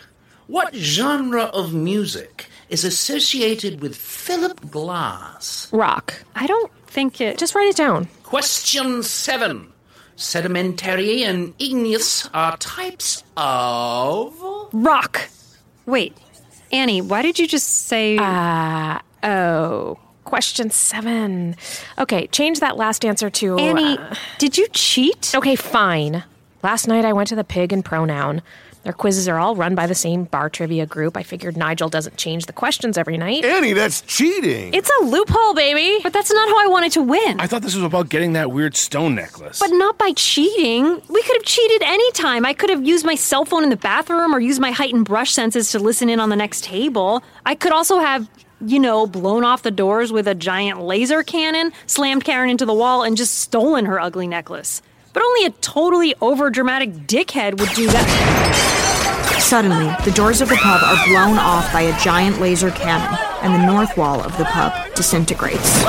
What 0.46 0.74
genre 0.74 1.44
of 1.44 1.72
music 1.72 2.46
is 2.68 2.84
associated 2.84 3.80
with 3.80 3.96
Philip 3.96 4.70
Glass? 4.70 5.68
Rock. 5.72 6.24
I 6.34 6.46
don't 6.46 6.70
think 6.86 7.20
it. 7.20 7.38
Just 7.38 7.54
write 7.54 7.68
it 7.68 7.76
down. 7.76 8.08
Question 8.24 9.02
seven. 9.02 9.72
Sedimentary 10.16 11.22
and 11.22 11.54
igneous 11.58 12.28
are 12.34 12.56
types 12.58 13.24
of. 13.36 14.34
Rock. 14.72 15.28
Wait, 15.90 16.16
Annie, 16.70 17.02
why 17.02 17.20
did 17.22 17.38
you 17.38 17.48
just 17.48 17.86
say. 17.86 18.16
Uh, 18.16 19.00
oh. 19.24 19.98
Question 20.22 20.70
seven. 20.70 21.56
Okay, 21.98 22.28
change 22.28 22.60
that 22.60 22.76
last 22.76 23.04
answer 23.04 23.30
to. 23.30 23.58
Annie, 23.58 23.98
uh, 23.98 24.14
did 24.38 24.56
you 24.56 24.68
cheat? 24.68 25.32
Okay, 25.34 25.56
fine. 25.56 26.22
Last 26.62 26.86
night 26.86 27.04
I 27.04 27.12
went 27.12 27.28
to 27.30 27.34
the 27.34 27.42
pig 27.42 27.72
and 27.72 27.84
pronoun. 27.84 28.40
Their 28.82 28.92
quizzes 28.94 29.28
are 29.28 29.38
all 29.38 29.54
run 29.56 29.74
by 29.74 29.86
the 29.86 29.94
same 29.94 30.24
bar 30.24 30.48
trivia 30.48 30.86
group. 30.86 31.16
I 31.16 31.22
figured 31.22 31.56
Nigel 31.56 31.88
doesn't 31.88 32.16
change 32.16 32.46
the 32.46 32.52
questions 32.52 32.96
every 32.96 33.18
night. 33.18 33.44
Annie, 33.44 33.74
that's 33.74 34.00
cheating. 34.00 34.72
It's 34.72 34.90
a 35.00 35.04
loophole, 35.04 35.54
baby. 35.54 35.98
But 36.02 36.12
that's 36.12 36.32
not 36.32 36.48
how 36.48 36.64
I 36.64 36.66
wanted 36.66 36.92
to 36.92 37.02
win. 37.02 37.40
I 37.40 37.46
thought 37.46 37.62
this 37.62 37.74
was 37.74 37.84
about 37.84 38.08
getting 38.08 38.32
that 38.32 38.50
weird 38.50 38.76
stone 38.76 39.14
necklace. 39.14 39.58
But 39.60 39.70
not 39.72 39.98
by 39.98 40.12
cheating. 40.12 41.02
We 41.08 41.22
could 41.22 41.36
have 41.36 41.44
cheated 41.44 41.82
anytime. 41.82 42.46
I 42.46 42.54
could 42.54 42.70
have 42.70 42.84
used 42.84 43.04
my 43.04 43.14
cell 43.14 43.44
phone 43.44 43.64
in 43.64 43.70
the 43.70 43.76
bathroom 43.76 44.34
or 44.34 44.40
used 44.40 44.60
my 44.60 44.70
heightened 44.70 45.04
brush 45.04 45.32
senses 45.32 45.70
to 45.72 45.78
listen 45.78 46.08
in 46.08 46.18
on 46.18 46.30
the 46.30 46.36
next 46.36 46.64
table. 46.64 47.22
I 47.44 47.54
could 47.54 47.72
also 47.72 47.98
have 47.98 48.28
you 48.62 48.78
know, 48.78 49.06
blown 49.06 49.42
off 49.42 49.62
the 49.62 49.70
doors 49.70 50.12
with 50.12 50.28
a 50.28 50.34
giant 50.34 50.80
laser 50.82 51.22
cannon, 51.22 51.72
slammed 51.86 52.24
Karen 52.24 52.50
into 52.50 52.66
the 52.66 52.74
wall, 52.74 53.02
and 53.02 53.16
just 53.16 53.38
stolen 53.38 53.86
her 53.86 53.98
ugly 53.98 54.26
necklace. 54.26 54.82
But 55.12 55.22
only 55.22 55.46
a 55.46 55.50
totally 55.50 56.14
overdramatic 56.14 57.06
dickhead 57.06 57.58
would 57.58 57.70
do 57.70 57.86
that. 57.88 59.40
Suddenly, 59.40 59.86
the 60.04 60.12
doors 60.12 60.40
of 60.40 60.48
the 60.48 60.56
pub 60.56 60.80
are 60.82 61.06
blown 61.08 61.38
off 61.38 61.72
by 61.72 61.80
a 61.80 61.98
giant 62.00 62.40
laser 62.40 62.70
cannon, 62.70 63.18
and 63.42 63.52
the 63.54 63.66
north 63.66 63.96
wall 63.96 64.20
of 64.20 64.36
the 64.38 64.44
pub 64.44 64.72
disintegrates. 64.94 65.84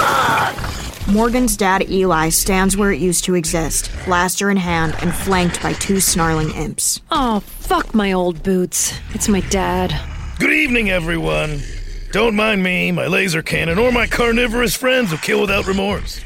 Morgan's 1.08 1.58
dad, 1.58 1.90
Eli, 1.90 2.30
stands 2.30 2.78
where 2.78 2.92
it 2.92 3.00
used 3.00 3.26
to 3.26 3.36
exist, 3.36 3.92
blaster 4.06 4.50
in 4.50 4.58
hand 4.58 4.96
and 5.02 5.14
flanked 5.14 5.62
by 5.62 5.74
two 5.74 6.00
snarling 6.00 6.52
imps. 6.52 7.02
Oh, 7.12 7.42
fuck 7.42 7.94
my 7.94 8.14
old 8.14 8.42
boots. 8.42 8.94
It's 9.14 9.28
my 9.28 9.42
dad. 9.42 9.94
Good 10.40 10.54
evening, 10.54 10.90
everyone. 10.90 11.62
Don't 12.12 12.36
mind 12.36 12.64
me, 12.64 12.92
my 12.92 13.08
laser 13.08 13.44
cannon, 13.44 13.78
or 13.78 13.92
my 13.92 14.08
carnivorous 14.08 14.76
friends 14.76 15.12
who 15.12 15.18
kill 15.18 15.42
without 15.42 15.68
remorse. 15.68 16.24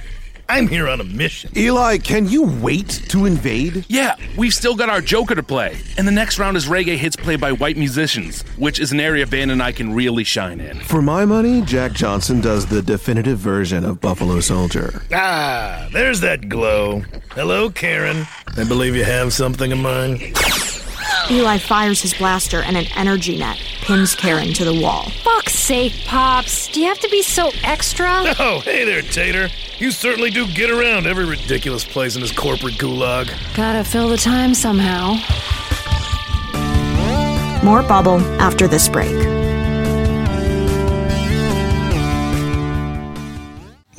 I'm 0.47 0.67
here 0.67 0.87
on 0.87 1.01
a 1.01 1.03
mission. 1.03 1.51
Eli, 1.57 1.97
can 1.97 2.27
you 2.27 2.43
wait 2.43 2.87
to 3.09 3.25
invade? 3.25 3.83
Yeah, 3.87 4.15
we've 4.37 4.53
still 4.53 4.75
got 4.75 4.89
our 4.89 5.01
Joker 5.01 5.33
to 5.33 5.41
play. 5.41 5.77
And 5.97 6.07
the 6.07 6.11
next 6.11 6.37
round 6.37 6.55
is 6.55 6.67
reggae 6.67 6.97
hits 6.97 7.15
played 7.15 7.41
by 7.41 7.51
white 7.51 7.77
musicians, 7.77 8.43
which 8.57 8.79
is 8.79 8.91
an 8.91 8.99
area 8.99 9.25
Van 9.25 9.49
and 9.49 9.61
I 9.61 9.71
can 9.71 9.93
really 9.93 10.23
shine 10.23 10.59
in. 10.59 10.79
For 10.81 11.01
my 11.01 11.25
money, 11.25 11.61
Jack 11.61 11.93
Johnson 11.93 12.41
does 12.41 12.67
the 12.67 12.81
definitive 12.81 13.39
version 13.39 13.83
of 13.83 13.99
Buffalo 13.99 14.39
Soldier. 14.39 15.01
Ah, 15.11 15.89
there's 15.91 16.21
that 16.21 16.47
glow. 16.47 17.01
Hello, 17.31 17.69
Karen. 17.71 18.27
I 18.55 18.63
believe 18.65 18.95
you 18.95 19.03
have 19.03 19.33
something 19.33 19.71
of 19.71 19.79
mine. 19.79 20.33
Eli 21.29 21.57
fires 21.57 22.01
his 22.01 22.13
blaster 22.13 22.61
and 22.61 22.77
an 22.77 22.85
energy 22.95 23.35
net 23.35 23.57
pins 23.81 24.15
Karen 24.15 24.53
to 24.53 24.63
the 24.65 24.73
wall. 24.73 25.09
Fuck's 25.23 25.53
sake, 25.55 25.93
Pops. 26.05 26.67
Do 26.69 26.79
you 26.81 26.87
have 26.87 26.99
to 26.99 27.09
be 27.09 27.21
so 27.21 27.51
extra? 27.63 28.05
Oh, 28.39 28.59
hey 28.59 28.83
there, 28.85 29.01
Tater. 29.01 29.49
You 29.79 29.91
certainly 29.91 30.29
do 30.29 30.45
get 30.47 30.69
around 30.69 31.07
every 31.07 31.25
ridiculous 31.25 31.83
place 31.83 32.15
in 32.15 32.21
this 32.21 32.31
corporate 32.31 32.75
gulag. 32.75 33.31
Gotta 33.55 33.83
fill 33.83 34.09
the 34.09 34.17
time 34.17 34.53
somehow. 34.53 35.15
More 37.63 37.81
bubble 37.81 38.19
after 38.39 38.67
this 38.67 38.87
break. 38.87 39.15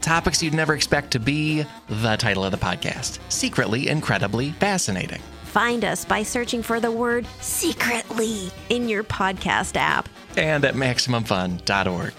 Topics 0.00 0.42
you'd 0.42 0.54
never 0.54 0.74
expect 0.74 1.10
to 1.12 1.18
be 1.18 1.64
the 1.88 2.16
title 2.16 2.44
of 2.44 2.52
the 2.52 2.58
podcast 2.58 3.18
Secretly 3.28 3.88
Incredibly 3.88 4.50
Fascinating. 4.52 5.20
Find 5.44 5.84
us 5.84 6.04
by 6.04 6.22
searching 6.22 6.62
for 6.62 6.80
the 6.80 6.92
word 6.92 7.26
secretly 7.40 8.50
in 8.68 8.88
your 8.88 9.02
podcast 9.02 9.76
app. 9.76 10.08
And 10.36 10.64
at 10.64 10.74
MaximumFun.org. 10.74 12.12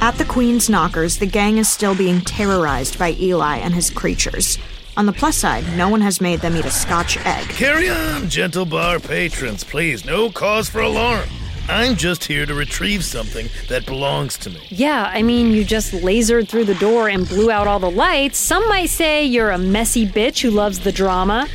At 0.00 0.16
the 0.16 0.24
Queen's 0.24 0.70
Knockers, 0.70 1.18
the 1.18 1.26
gang 1.26 1.58
is 1.58 1.68
still 1.68 1.94
being 1.94 2.20
terrorized 2.20 2.98
by 2.98 3.12
Eli 3.18 3.56
and 3.58 3.74
his 3.74 3.90
creatures. 3.90 4.56
On 4.98 5.06
the 5.06 5.12
plus 5.12 5.36
side, 5.36 5.64
no 5.76 5.88
one 5.88 6.00
has 6.00 6.20
made 6.20 6.40
them 6.40 6.56
eat 6.56 6.64
a 6.64 6.72
scotch 6.72 7.24
egg. 7.24 7.48
Carry 7.50 7.88
on, 7.88 8.28
gentle 8.28 8.66
bar 8.66 8.98
patrons, 8.98 9.62
please. 9.62 10.04
No 10.04 10.28
cause 10.28 10.68
for 10.68 10.80
alarm. 10.80 11.28
I'm 11.68 11.94
just 11.94 12.24
here 12.24 12.44
to 12.44 12.52
retrieve 12.52 13.04
something 13.04 13.48
that 13.68 13.86
belongs 13.86 14.36
to 14.38 14.50
me. 14.50 14.60
Yeah, 14.70 15.08
I 15.14 15.22
mean, 15.22 15.52
you 15.52 15.64
just 15.64 15.92
lasered 15.92 16.48
through 16.48 16.64
the 16.64 16.74
door 16.74 17.08
and 17.08 17.28
blew 17.28 17.48
out 17.48 17.68
all 17.68 17.78
the 17.78 17.88
lights. 17.88 18.38
Some 18.38 18.68
might 18.68 18.90
say 18.90 19.24
you're 19.24 19.50
a 19.50 19.58
messy 19.58 20.04
bitch 20.04 20.42
who 20.42 20.50
loves 20.50 20.80
the 20.80 20.90
drama. 20.90 21.46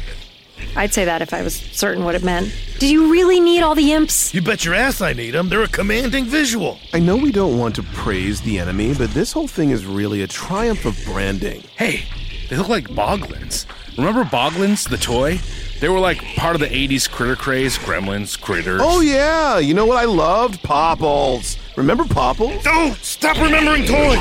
I'd 0.77 0.93
say 0.93 1.03
that 1.03 1.21
if 1.21 1.34
I 1.34 1.41
was 1.41 1.53
certain 1.53 2.06
what 2.06 2.15
it 2.15 2.23
meant. 2.23 2.56
Did 2.79 2.91
you 2.91 3.12
really 3.12 3.41
need 3.41 3.62
all 3.62 3.75
the 3.75 3.91
imps? 3.91 4.34
You 4.34 4.41
bet 4.41 4.63
your 4.63 4.73
ass 4.73 5.01
I 5.01 5.12
need 5.12 5.32
them. 5.32 5.49
They're 5.49 5.63
a 5.63 5.67
commanding 5.67 6.23
visual. 6.25 6.79
I 6.93 6.99
know 6.99 7.17
we 7.17 7.34
don't 7.34 7.58
want 7.58 7.75
to 7.75 7.84
praise 7.84 8.39
the 8.39 8.58
enemy, 8.58 8.93
but 8.93 9.10
this 9.10 9.34
whole 9.34 9.49
thing 9.49 9.71
is 9.71 9.86
really 9.86 10.21
a 10.21 10.27
triumph 10.27 10.86
of 10.86 10.97
branding. 11.03 11.62
Hey, 11.75 12.06
they 12.49 12.58
look 12.58 12.69
like 12.69 12.88
Boglins. 12.89 13.65
Remember 13.97 14.23
Boglins, 14.23 14.89
the 14.89 14.97
toy? 14.97 15.39
They 15.79 15.89
were 15.89 15.99
like 15.99 16.23
part 16.36 16.56
of 16.56 16.62
the 16.62 16.67
80s 16.67 17.10
critter 17.10 17.36
craze, 17.36 17.77
gremlins, 17.77 18.39
critters. 18.39 18.82
Oh, 18.84 19.01
yeah. 19.01 19.60
You 19.60 19.73
know 19.73 19.86
what 19.86 19.97
I 19.97 20.06
loved? 20.06 20.63
Popples. 20.63 21.58
Remember 21.75 22.05
Popples? 22.05 22.62
Oh, 22.67 22.95
stop 23.01 23.36
remembering 23.38 23.86
toys. 23.86 24.19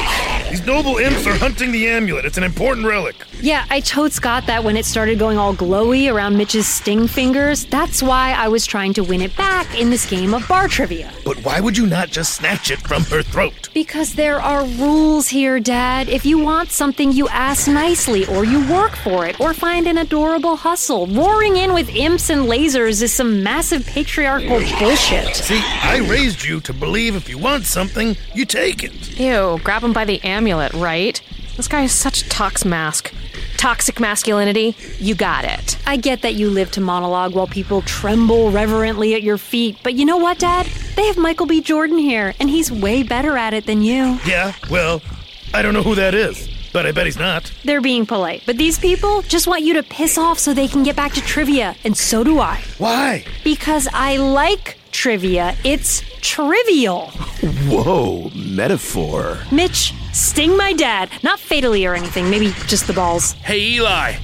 These 0.48 0.64
noble 0.64 0.96
imps 0.96 1.26
are 1.26 1.34
hunting 1.34 1.70
the 1.70 1.86
amulet. 1.88 2.24
It's 2.24 2.38
an 2.38 2.44
important 2.44 2.86
relic. 2.86 3.14
Yeah, 3.40 3.66
I 3.68 3.80
told 3.80 4.12
Scott 4.12 4.46
that 4.46 4.64
when 4.64 4.76
it 4.76 4.86
started 4.86 5.18
going 5.18 5.36
all 5.36 5.54
glowy 5.54 6.12
around 6.12 6.36
Mitch's 6.36 6.66
sting 6.66 7.06
fingers. 7.06 7.66
That's 7.66 8.02
why 8.02 8.32
I 8.32 8.48
was 8.48 8.66
trying 8.66 8.94
to 8.94 9.02
win 9.02 9.20
it 9.20 9.36
back 9.36 9.78
in 9.78 9.90
this 9.90 10.08
game 10.08 10.32
of 10.32 10.46
bar 10.48 10.68
trivia. 10.68 11.12
But 11.24 11.44
why 11.44 11.60
would 11.60 11.76
you 11.76 11.86
not 11.86 12.08
just 12.08 12.34
snatch 12.34 12.70
it 12.70 12.80
from 12.80 13.02
her 13.04 13.22
throat? 13.22 13.68
Because 13.74 14.14
there 14.14 14.40
are 14.40 14.64
rules 14.64 15.28
here, 15.28 15.60
Dad. 15.60 16.08
If 16.08 16.24
you 16.24 16.38
want 16.38 16.70
something, 16.70 17.12
you 17.12 17.28
ask 17.28 17.68
nicely, 17.68 18.26
or 18.26 18.44
you 18.44 18.66
work 18.70 18.96
for 18.96 19.26
it, 19.26 19.40
or 19.40 19.52
find 19.52 19.86
an 19.86 19.98
adorable 19.98 20.56
hustle. 20.56 21.06
Roaring 21.06 21.56
in 21.56 21.74
with 21.74 21.94
imps 21.94 22.30
and 22.30 22.42
lasers 22.46 23.02
is 23.02 23.12
some 23.12 23.42
massive 23.42 23.86
patriarchal 23.86 24.60
bullshit. 24.78 25.36
See, 25.36 25.60
I 25.62 26.06
raised 26.08 26.44
you 26.44 26.60
to 26.62 26.72
believe 26.72 27.14
if 27.16 27.28
you 27.28 27.41
want 27.42 27.64
something, 27.64 28.16
you 28.34 28.44
take 28.46 28.84
it. 28.84 29.18
Ew, 29.18 29.60
grab 29.62 29.82
him 29.82 29.92
by 29.92 30.04
the 30.04 30.22
amulet, 30.22 30.72
right? 30.74 31.20
This 31.56 31.68
guy 31.68 31.82
is 31.82 31.92
such 31.92 32.28
tox 32.28 32.64
mask. 32.64 33.12
Toxic 33.58 34.00
masculinity, 34.00 34.74
you 34.98 35.14
got 35.14 35.44
it. 35.44 35.78
I 35.86 35.96
get 35.96 36.22
that 36.22 36.34
you 36.34 36.50
live 36.50 36.70
to 36.72 36.80
monologue 36.80 37.34
while 37.34 37.46
people 37.46 37.82
tremble 37.82 38.50
reverently 38.50 39.14
at 39.14 39.22
your 39.22 39.38
feet, 39.38 39.78
but 39.82 39.94
you 39.94 40.04
know 40.04 40.16
what, 40.16 40.38
Dad? 40.38 40.66
They 40.96 41.06
have 41.06 41.18
Michael 41.18 41.46
B. 41.46 41.60
Jordan 41.60 41.98
here, 41.98 42.34
and 42.40 42.48
he's 42.48 42.72
way 42.72 43.02
better 43.02 43.36
at 43.36 43.54
it 43.54 43.66
than 43.66 43.82
you. 43.82 44.18
Yeah, 44.24 44.54
well, 44.70 45.02
I 45.52 45.62
don't 45.62 45.74
know 45.74 45.82
who 45.82 45.94
that 45.94 46.14
is, 46.14 46.48
but 46.72 46.86
I 46.86 46.92
bet 46.92 47.06
he's 47.06 47.18
not. 47.18 47.52
They're 47.64 47.80
being 47.80 48.06
polite, 48.06 48.42
but 48.46 48.56
these 48.56 48.78
people 48.78 49.22
just 49.22 49.46
want 49.46 49.62
you 49.62 49.74
to 49.74 49.82
piss 49.82 50.16
off 50.18 50.38
so 50.38 50.54
they 50.54 50.68
can 50.68 50.82
get 50.82 50.96
back 50.96 51.12
to 51.12 51.20
trivia, 51.20 51.76
and 51.84 51.96
so 51.96 52.24
do 52.24 52.40
I. 52.40 52.62
Why? 52.78 53.24
Because 53.44 53.86
I 53.92 54.16
like 54.16 54.78
trivia. 54.92 55.56
It's 55.64 56.02
trivial. 56.20 57.08
Whoa, 57.66 58.30
metaphor. 58.34 59.38
Mitch, 59.50 59.92
sting 60.12 60.56
my 60.56 60.72
dad. 60.72 61.10
Not 61.22 61.40
fatally 61.40 61.84
or 61.84 61.94
anything, 61.94 62.30
maybe 62.30 62.52
just 62.66 62.86
the 62.86 62.92
balls. 62.92 63.32
Hey, 63.32 63.60
Eli. 63.60 64.14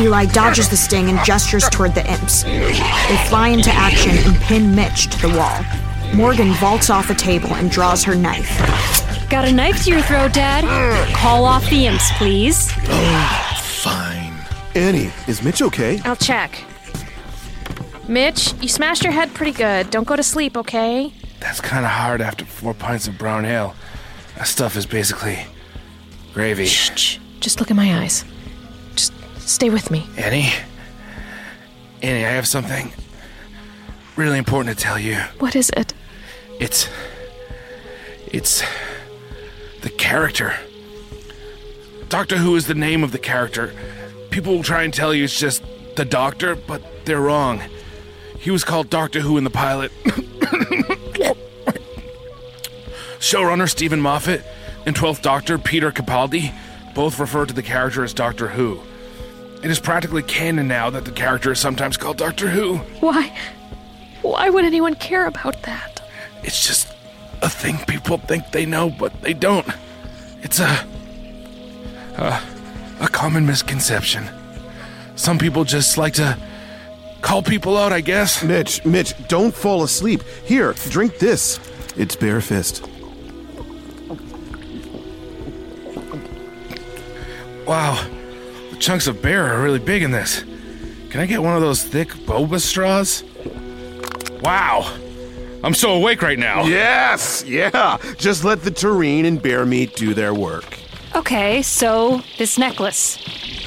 Eli 0.00 0.26
dodges 0.26 0.68
the 0.68 0.76
sting 0.76 1.08
and 1.08 1.24
gestures 1.24 1.68
toward 1.70 1.94
the 1.94 2.04
imps. 2.10 2.42
They 2.42 3.26
fly 3.28 3.48
into 3.48 3.70
action 3.70 4.10
and 4.18 4.36
pin 4.42 4.74
Mitch 4.74 5.06
to 5.08 5.28
the 5.28 5.38
wall. 5.38 5.64
Morgan 6.12 6.52
vaults 6.54 6.90
off 6.90 7.10
a 7.10 7.14
table 7.14 7.54
and 7.54 7.70
draws 7.70 8.04
her 8.04 8.14
knife. 8.14 8.60
Got 9.30 9.48
a 9.48 9.52
knife 9.52 9.84
to 9.84 9.90
your 9.90 10.02
throat, 10.02 10.32
Dad? 10.32 10.64
Call 11.14 11.44
off 11.44 11.68
the 11.70 11.86
imps, 11.86 12.10
please. 12.18 12.70
Fine. 13.84 14.32
Annie, 14.74 15.10
is 15.28 15.42
Mitch 15.42 15.60
okay? 15.60 16.00
I'll 16.06 16.16
check. 16.16 16.64
Mitch, 18.08 18.54
you 18.62 18.68
smashed 18.68 19.04
your 19.04 19.12
head 19.12 19.34
pretty 19.34 19.52
good. 19.52 19.90
Don't 19.90 20.06
go 20.06 20.16
to 20.16 20.22
sleep, 20.22 20.56
okay? 20.56 21.12
That's 21.38 21.60
kind 21.60 21.84
of 21.84 21.90
hard 21.90 22.22
after 22.22 22.46
four 22.46 22.72
pints 22.72 23.08
of 23.08 23.18
brown 23.18 23.44
ale. 23.44 23.74
That 24.38 24.46
stuff 24.46 24.76
is 24.78 24.86
basically 24.86 25.38
gravy. 26.32 26.64
Shh, 26.64 26.92
shh. 26.96 27.18
Just 27.40 27.60
look 27.60 27.70
in 27.70 27.76
my 27.76 28.00
eyes. 28.00 28.24
Just 28.96 29.12
stay 29.36 29.68
with 29.68 29.90
me. 29.90 30.06
Annie? 30.16 30.48
Annie, 32.02 32.24
I 32.24 32.30
have 32.30 32.48
something 32.48 32.90
really 34.16 34.38
important 34.38 34.78
to 34.78 34.82
tell 34.82 34.98
you. 34.98 35.16
What 35.40 35.54
is 35.54 35.68
it? 35.76 35.92
It's. 36.58 36.88
It's. 38.28 38.62
the 39.82 39.90
character. 39.90 40.54
Doctor 42.14 42.36
Who 42.36 42.54
is 42.54 42.68
the 42.68 42.74
name 42.74 43.02
of 43.02 43.10
the 43.10 43.18
character. 43.18 43.74
People 44.30 44.54
will 44.54 44.62
try 44.62 44.84
and 44.84 44.94
tell 44.94 45.12
you 45.12 45.24
it's 45.24 45.36
just 45.36 45.64
the 45.96 46.04
Doctor, 46.04 46.54
but 46.54 46.80
they're 47.04 47.20
wrong. 47.20 47.60
He 48.38 48.52
was 48.52 48.62
called 48.62 48.88
Doctor 48.88 49.18
Who 49.18 49.36
in 49.36 49.42
the 49.42 49.50
pilot. 49.50 49.90
Showrunner 53.18 53.68
Steven 53.68 54.00
Moffat 54.00 54.44
and 54.86 54.94
12th 54.94 55.22
Doctor 55.22 55.58
Peter 55.58 55.90
Capaldi 55.90 56.54
both 56.94 57.18
refer 57.18 57.46
to 57.46 57.52
the 57.52 57.64
character 57.64 58.04
as 58.04 58.14
Doctor 58.14 58.46
Who. 58.46 58.80
It 59.64 59.72
is 59.72 59.80
practically 59.80 60.22
canon 60.22 60.68
now 60.68 60.90
that 60.90 61.06
the 61.06 61.10
character 61.10 61.50
is 61.50 61.58
sometimes 61.58 61.96
called 61.96 62.18
Doctor 62.18 62.48
Who. 62.48 62.76
Why? 63.00 63.36
Why 64.22 64.50
would 64.50 64.64
anyone 64.64 64.94
care 64.94 65.26
about 65.26 65.64
that? 65.64 66.00
It's 66.44 66.64
just 66.64 66.86
a 67.42 67.48
thing 67.48 67.76
people 67.88 68.18
think 68.18 68.52
they 68.52 68.66
know, 68.66 68.88
but 68.88 69.20
they 69.20 69.32
don't. 69.32 69.66
It's 70.44 70.60
a. 70.60 70.93
a, 72.16 72.40
a 73.00 73.08
common 73.08 73.46
misconception. 73.46 74.28
Some 75.16 75.38
people 75.38 75.64
just 75.64 75.96
like 75.98 76.14
to 76.14 76.36
call 77.22 77.42
people 77.42 77.76
out, 77.76 77.92
I 77.92 78.00
guess. 78.00 78.42
Mitch, 78.42 78.84
Mitch, 78.84 79.14
don't 79.28 79.54
fall 79.54 79.82
asleep. 79.82 80.22
Here, 80.44 80.74
drink 80.90 81.18
this. 81.18 81.58
It's 81.96 82.16
Bear 82.16 82.40
Fist. 82.40 82.86
Wow, 87.66 88.06
the 88.70 88.76
chunks 88.76 89.06
of 89.06 89.22
bear 89.22 89.46
are 89.54 89.62
really 89.62 89.78
big 89.78 90.02
in 90.02 90.10
this. 90.10 90.42
Can 91.08 91.20
I 91.20 91.26
get 91.26 91.42
one 91.42 91.54
of 91.54 91.62
those 91.62 91.82
thick 91.82 92.08
boba 92.08 92.60
straws? 92.60 93.24
Wow, 94.42 94.94
I'm 95.62 95.72
so 95.72 95.94
awake 95.94 96.20
right 96.20 96.38
now. 96.38 96.64
Yes, 96.64 97.42
yeah. 97.46 97.96
Just 98.18 98.44
let 98.44 98.62
the 98.62 98.70
taurine 98.70 99.24
and 99.24 99.40
bear 99.40 99.64
meat 99.64 99.96
do 99.96 100.12
their 100.12 100.34
work. 100.34 100.78
Okay, 101.16 101.62
so 101.62 102.22
this 102.38 102.58
necklace. 102.58 103.18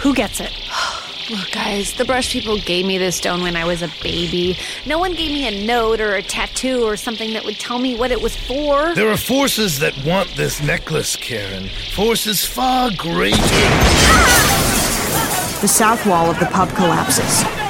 Who 0.01 0.13
gets 0.13 0.41
it? 0.41 0.51
Look, 1.29 1.51
guys, 1.51 1.93
the 1.93 2.03
brush 2.03 2.31
people 2.31 2.57
gave 2.57 2.86
me 2.86 2.97
this 2.97 3.15
stone 3.15 3.41
when 3.41 3.55
I 3.55 3.63
was 3.63 3.81
a 3.81 3.89
baby. 4.03 4.57
No 4.86 4.99
one 4.99 5.13
gave 5.13 5.31
me 5.31 5.47
a 5.47 5.65
note 5.65 6.01
or 6.01 6.15
a 6.15 6.21
tattoo 6.21 6.83
or 6.83 6.97
something 6.97 7.33
that 7.33 7.45
would 7.45 7.57
tell 7.57 7.79
me 7.79 7.95
what 7.95 8.12
it 8.12 8.21
was 8.21 8.36
for. 8.36 8.93
There 8.95 9.10
are 9.10 9.17
forces 9.17 9.79
that 9.79 9.93
want 10.05 10.29
this 10.36 10.62
necklace, 10.62 11.15
Karen. 11.15 11.69
Forces 11.93 12.45
far 12.45 12.91
greater. 12.97 13.38
The 15.62 15.67
south 15.67 16.05
wall 16.05 16.29
of 16.29 16.39
the 16.39 16.47
pub 16.47 16.69
collapses. 16.69 17.66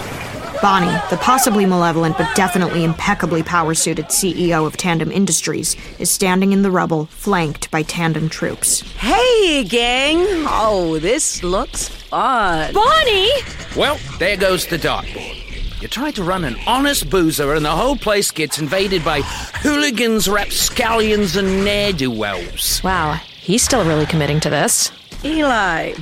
Bonnie, 0.61 0.99
the 1.09 1.17
possibly 1.17 1.65
malevolent 1.65 2.17
but 2.17 2.35
definitely 2.35 2.83
impeccably 2.83 3.43
power 3.43 3.75
suited 3.75 4.07
CEO 4.07 4.65
of 4.65 4.75
Tandem 4.75 5.11
Industries, 5.11 5.75
is 5.99 6.09
standing 6.09 6.51
in 6.51 6.63
the 6.63 6.71
rubble, 6.71 7.05
flanked 7.05 7.69
by 7.69 7.83
Tandem 7.83 8.27
troops. 8.27 8.81
Hey, 8.97 9.63
gang! 9.63 10.17
Oh, 10.47 10.97
this 10.99 11.43
looks 11.43 11.89
fun. 11.89 12.73
Bonnie! 12.73 13.31
Well, 13.75 13.99
there 14.17 14.35
goes 14.35 14.65
the 14.65 14.77
dartboard. 14.77 15.81
You 15.81 15.87
try 15.87 16.09
to 16.11 16.23
run 16.23 16.43
an 16.43 16.55
honest 16.65 17.09
boozer, 17.09 17.53
and 17.53 17.63
the 17.63 17.69
whole 17.69 17.95
place 17.95 18.31
gets 18.31 18.57
invaded 18.57 19.05
by 19.05 19.21
hooligans, 19.61 20.27
rapscallions, 20.27 21.35
and 21.35 21.63
ne'er 21.63 21.93
do 21.93 22.09
wells. 22.09 22.81
Wow, 22.83 23.13
he's 23.13 23.61
still 23.61 23.85
really 23.85 24.07
committing 24.07 24.39
to 24.39 24.49
this. 24.49 24.91
Eli, 25.23 25.93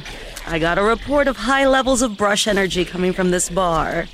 I 0.47 0.59
got 0.59 0.77
a 0.77 0.83
report 0.83 1.27
of 1.27 1.35
high 1.35 1.67
levels 1.67 2.01
of 2.01 2.15
brush 2.15 2.47
energy 2.47 2.85
coming 2.85 3.11
from 3.11 3.31
this 3.31 3.49
bar. 3.49 4.05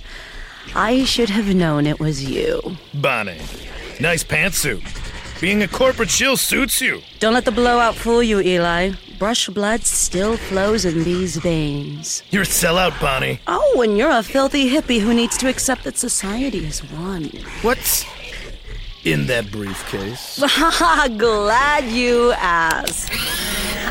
I 0.75 1.03
should 1.03 1.29
have 1.29 1.53
known 1.53 1.85
it 1.85 1.99
was 1.99 2.23
you. 2.23 2.77
Bonnie, 2.93 3.41
nice 3.99 4.23
pantsuit. 4.23 4.83
Being 5.41 5.63
a 5.63 5.67
corporate 5.67 6.09
shill 6.11 6.37
suits 6.37 6.81
you. 6.81 7.01
Don't 7.19 7.33
let 7.33 7.45
the 7.45 7.51
blowout 7.51 7.95
fool 7.95 8.21
you, 8.21 8.39
Eli. 8.41 8.91
Brush 9.17 9.47
blood 9.49 9.81
still 9.81 10.37
flows 10.37 10.85
in 10.85 11.03
these 11.03 11.37
veins. 11.37 12.21
You're 12.29 12.43
a 12.43 12.45
sellout, 12.45 12.99
Bonnie. 13.01 13.39
Oh, 13.47 13.81
and 13.81 13.97
you're 13.97 14.11
a 14.11 14.23
filthy 14.23 14.69
hippie 14.69 14.99
who 14.99 15.13
needs 15.13 15.37
to 15.39 15.49
accept 15.49 15.83
that 15.83 15.97
society 15.97 16.65
is 16.65 16.79
one. 16.91 17.31
What's 17.63 18.05
in 19.03 19.25
that 19.27 19.51
briefcase? 19.51 20.39
Glad 21.17 21.85
you 21.85 22.33
asked. 22.33 23.11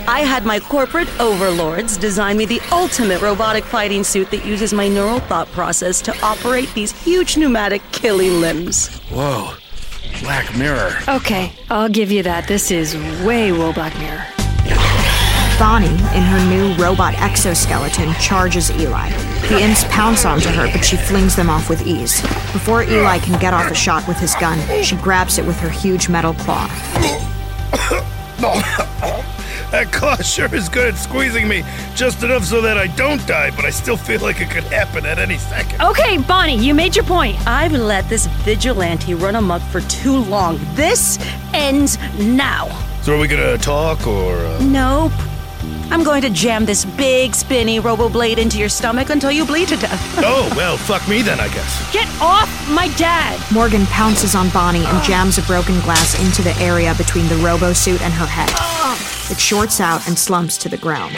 I 0.06 0.20
had 0.20 0.44
my 0.44 0.60
corporate 0.60 1.08
overlords 1.20 1.96
design 1.96 2.36
me 2.36 2.44
the 2.44 2.60
ultimate 2.72 3.20
robotic 3.22 3.64
fighting 3.64 4.04
suit 4.04 4.30
that 4.30 4.44
uses 4.44 4.72
my 4.72 4.88
neural 4.88 5.20
thought 5.20 5.48
process 5.48 6.00
to 6.02 6.18
operate 6.22 6.72
these 6.74 6.92
huge 7.04 7.36
pneumatic 7.36 7.82
killing 7.92 8.40
limbs. 8.40 8.88
Whoa, 9.10 9.54
Black 10.20 10.56
Mirror. 10.56 10.98
Okay, 11.08 11.52
I'll 11.70 11.88
give 11.88 12.10
you 12.10 12.22
that. 12.22 12.48
This 12.48 12.70
is 12.70 12.94
way 13.24 13.52
Will 13.52 13.72
Black 13.72 13.96
Mirror. 13.98 14.26
Bonnie, 15.58 15.88
in 15.88 16.22
her 16.22 16.48
new 16.48 16.72
robot 16.82 17.12
exoskeleton, 17.20 18.14
charges 18.14 18.70
Eli. 18.70 19.10
The 19.48 19.60
imps 19.60 19.84
pounce 19.90 20.24
onto 20.24 20.48
her, 20.48 20.70
but 20.72 20.82
she 20.82 20.96
flings 20.96 21.36
them 21.36 21.50
off 21.50 21.68
with 21.68 21.86
ease. 21.86 22.22
Before 22.52 22.82
Eli 22.82 23.18
can 23.18 23.38
get 23.38 23.52
off 23.52 23.70
a 23.70 23.74
shot 23.74 24.08
with 24.08 24.16
his 24.16 24.34
gun, 24.36 24.58
she 24.82 24.96
grabs 24.96 25.38
it 25.38 25.44
with 25.44 25.58
her 25.60 25.68
huge 25.68 26.08
metal 26.08 26.32
claw. 26.32 26.66
That 29.70 29.92
claw 29.92 30.16
sure 30.16 30.52
is 30.52 30.68
good 30.68 30.94
at 30.94 30.98
squeezing 30.98 31.46
me, 31.46 31.62
just 31.94 32.24
enough 32.24 32.44
so 32.44 32.60
that 32.60 32.76
I 32.76 32.88
don't 32.88 33.24
die, 33.26 33.52
but 33.54 33.64
I 33.64 33.70
still 33.70 33.96
feel 33.96 34.20
like 34.20 34.40
it 34.40 34.50
could 34.50 34.64
happen 34.64 35.06
at 35.06 35.20
any 35.20 35.38
second. 35.38 35.80
Okay, 35.80 36.18
Bonnie, 36.18 36.58
you 36.58 36.74
made 36.74 36.96
your 36.96 37.04
point. 37.04 37.36
I've 37.46 37.72
let 37.72 38.08
this 38.08 38.26
vigilante 38.44 39.14
run 39.14 39.36
amok 39.36 39.62
for 39.62 39.80
too 39.82 40.16
long. 40.16 40.58
This 40.74 41.18
ends 41.54 41.98
now. 42.18 42.66
So 43.02 43.14
are 43.14 43.18
we 43.18 43.28
gonna 43.28 43.58
talk 43.58 44.06
or? 44.08 44.36
Uh... 44.36 44.58
Nope. 44.60 45.12
I'm 45.92 46.04
going 46.04 46.22
to 46.22 46.30
jam 46.30 46.64
this 46.64 46.84
big, 46.84 47.34
spinny 47.34 47.80
robo-blade 47.80 48.38
into 48.38 48.58
your 48.58 48.68
stomach 48.68 49.10
until 49.10 49.30
you 49.32 49.44
bleed 49.44 49.68
to 49.68 49.76
death. 49.76 50.00
oh, 50.18 50.52
well, 50.56 50.76
fuck 50.76 51.06
me 51.08 51.20
then, 51.20 51.40
I 51.40 51.48
guess. 51.48 51.92
Get 51.92 52.08
off 52.20 52.48
my 52.70 52.88
dad! 52.96 53.40
Morgan 53.52 53.86
pounces 53.86 54.36
on 54.36 54.50
Bonnie 54.50 54.84
and 54.84 55.04
jams 55.04 55.38
a 55.38 55.42
broken 55.42 55.80
glass 55.80 56.20
into 56.24 56.42
the 56.42 56.56
area 56.62 56.94
between 56.94 57.26
the 57.28 57.36
robo 57.36 57.72
suit 57.72 58.00
and 58.02 58.14
her 58.14 58.26
head. 58.26 58.79
It 59.30 59.38
shorts 59.38 59.80
out 59.80 60.08
and 60.08 60.18
slumps 60.18 60.58
to 60.58 60.68
the 60.68 60.76
ground. 60.76 61.14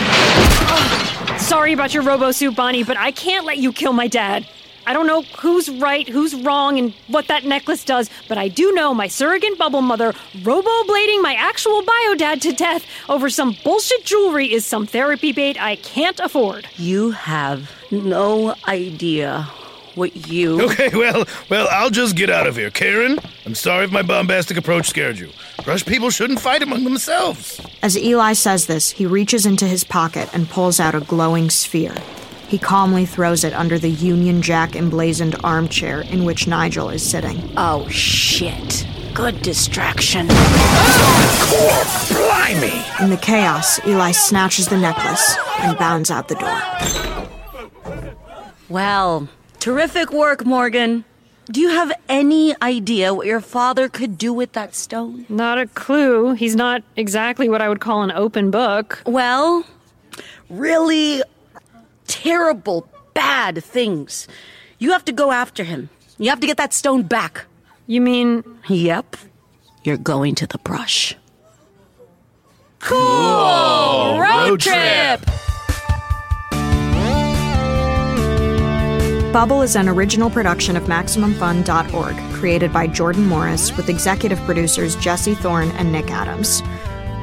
Sorry 1.40 1.72
about 1.72 1.94
your 1.94 2.02
robo 2.02 2.30
suit, 2.30 2.54
Bonnie, 2.54 2.84
but 2.84 2.98
I 2.98 3.10
can't 3.10 3.46
let 3.46 3.56
you 3.56 3.72
kill 3.72 3.94
my 3.94 4.06
dad. 4.06 4.46
I 4.86 4.92
don't 4.92 5.06
know 5.06 5.22
who's 5.38 5.70
right, 5.70 6.06
who's 6.06 6.34
wrong, 6.34 6.78
and 6.78 6.92
what 7.06 7.28
that 7.28 7.44
necklace 7.44 7.84
does, 7.84 8.10
but 8.28 8.36
I 8.36 8.48
do 8.48 8.72
know 8.72 8.92
my 8.92 9.08
surrogate 9.08 9.56
bubble 9.56 9.80
mother 9.80 10.12
robo-blading 10.42 11.22
my 11.22 11.36
actual 11.38 11.82
bio 11.82 12.14
dad 12.16 12.42
to 12.42 12.52
death 12.52 12.84
over 13.08 13.30
some 13.30 13.56
bullshit 13.64 14.04
jewelry 14.04 14.52
is 14.52 14.66
some 14.66 14.86
therapy 14.86 15.32
bait 15.32 15.60
I 15.60 15.76
can't 15.76 16.20
afford. 16.20 16.68
You 16.76 17.12
have 17.12 17.70
no 17.90 18.54
idea 18.68 19.48
what 19.96 20.28
you. 20.28 20.60
Okay, 20.72 20.90
well, 20.94 21.24
well, 21.50 21.68
I'll 21.70 21.90
just 21.90 22.16
get 22.16 22.30
out 22.30 22.46
of 22.46 22.56
here. 22.56 22.70
Karen, 22.70 23.18
I'm 23.44 23.54
sorry 23.54 23.84
if 23.84 23.92
my 23.92 24.02
bombastic 24.02 24.56
approach 24.56 24.88
scared 24.88 25.18
you. 25.18 25.28
Brush 25.64 25.84
people 25.84 26.08
shouldn't 26.10 26.40
fight 26.40 26.62
among 26.62 26.84
themselves. 26.84 27.60
As 27.82 27.96
Eli 27.98 28.32
says 28.32 28.66
this, 28.66 28.90
he 28.90 29.04
reaches 29.06 29.44
into 29.44 29.66
his 29.66 29.84
pocket 29.84 30.28
and 30.32 30.48
pulls 30.48 30.80
out 30.80 30.94
a 30.94 31.00
glowing 31.00 31.50
sphere. 31.50 31.94
He 32.48 32.58
calmly 32.58 33.06
throws 33.06 33.44
it 33.44 33.52
under 33.54 33.78
the 33.78 33.90
Union 33.90 34.42
Jack 34.42 34.76
emblazoned 34.76 35.36
armchair 35.42 36.02
in 36.02 36.24
which 36.24 36.46
Nigel 36.46 36.90
is 36.90 37.02
sitting. 37.02 37.38
Oh, 37.56 37.88
shit. 37.88 38.86
Good 39.14 39.42
distraction. 39.42 40.26
Blimey! 42.08 42.82
In 43.00 43.10
the 43.10 43.18
chaos, 43.20 43.84
Eli 43.86 44.12
snatches 44.12 44.68
the 44.68 44.76
necklace 44.78 45.36
and 45.60 45.76
bounds 45.78 46.10
out 46.10 46.28
the 46.28 46.34
door. 46.36 46.60
Well, 48.68 49.28
terrific 49.62 50.12
work, 50.12 50.44
Morgan. 50.44 51.04
Do 51.46 51.60
you 51.60 51.68
have 51.68 51.92
any 52.08 52.52
idea 52.60 53.14
what 53.14 53.26
your 53.28 53.40
father 53.40 53.88
could 53.88 54.18
do 54.18 54.32
with 54.32 54.54
that 54.54 54.74
stone? 54.74 55.24
Not 55.28 55.56
a 55.56 55.68
clue. 55.68 56.32
He's 56.32 56.56
not 56.56 56.82
exactly 56.96 57.48
what 57.48 57.62
I 57.62 57.68
would 57.68 57.78
call 57.78 58.02
an 58.02 58.10
open 58.10 58.50
book. 58.50 59.00
Well, 59.06 59.64
really 60.50 61.22
terrible, 62.08 62.88
bad 63.14 63.62
things. 63.62 64.26
You 64.80 64.90
have 64.90 65.04
to 65.04 65.12
go 65.12 65.30
after 65.30 65.62
him. 65.62 65.90
You 66.18 66.30
have 66.30 66.40
to 66.40 66.46
get 66.48 66.56
that 66.56 66.72
stone 66.72 67.04
back. 67.04 67.44
You 67.86 68.00
mean? 68.00 68.42
Yep. 68.68 69.16
You're 69.84 69.96
going 69.96 70.34
to 70.36 70.46
the 70.48 70.58
brush. 70.58 71.16
Cool! 72.80 72.98
Road, 72.98 74.48
road 74.48 74.60
trip. 74.60 75.22
trip. 75.22 75.41
Bubble 79.32 79.62
is 79.62 79.76
an 79.76 79.88
original 79.88 80.28
production 80.28 80.76
of 80.76 80.82
MaximumFun.org, 80.82 82.34
created 82.34 82.70
by 82.70 82.86
Jordan 82.86 83.26
Morris, 83.26 83.74
with 83.78 83.88
executive 83.88 84.38
producers 84.40 84.94
Jesse 84.96 85.34
Thorn 85.34 85.70
and 85.70 85.90
Nick 85.90 86.10
Adams. 86.10 86.62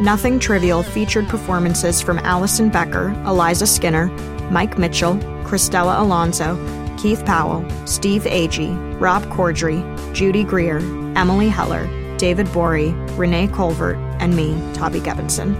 Nothing 0.01 0.39
Trivial 0.39 0.81
featured 0.81 1.27
performances 1.27 2.01
from 2.01 2.17
Allison 2.19 2.69
Becker, 2.69 3.09
Eliza 3.27 3.67
Skinner, 3.67 4.07
Mike 4.49 4.79
Mitchell, 4.79 5.17
Christella 5.43 5.99
Alonso, 5.99 6.57
Keith 6.97 7.23
Powell, 7.27 7.63
Steve 7.85 8.23
Agee, 8.23 8.99
Rob 8.99 9.21
Corddry, 9.25 9.83
Judy 10.11 10.43
Greer, 10.43 10.77
Emily 11.15 11.47
Heller, 11.47 11.85
David 12.17 12.47
Borey, 12.47 12.91
Renee 13.19 13.49
Colvert, 13.49 13.97
and 14.19 14.35
me, 14.35 14.53
Toby 14.73 14.99
Gevinson. 14.99 15.53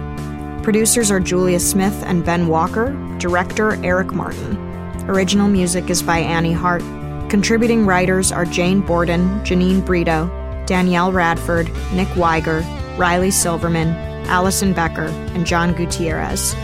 Producers 0.64 1.12
are 1.12 1.20
Julia 1.20 1.60
Smith 1.60 2.02
and 2.04 2.24
Ben 2.24 2.48
Walker, 2.48 2.90
director 3.18 3.78
Eric 3.84 4.12
Martin. 4.12 4.69
Original 5.10 5.48
music 5.48 5.90
is 5.90 6.04
by 6.04 6.18
Annie 6.18 6.52
Hart. 6.52 6.82
Contributing 7.30 7.84
writers 7.84 8.30
are 8.30 8.44
Jane 8.44 8.80
Borden, 8.80 9.40
Janine 9.40 9.84
Brito, 9.84 10.28
Danielle 10.66 11.10
Radford, 11.10 11.68
Nick 11.92 12.14
Wiger, 12.14 12.60
Riley 12.96 13.32
Silverman, 13.32 13.88
Allison 14.28 14.72
Becker, 14.72 15.08
and 15.34 15.44
John 15.44 15.74
Gutierrez. 15.74 16.54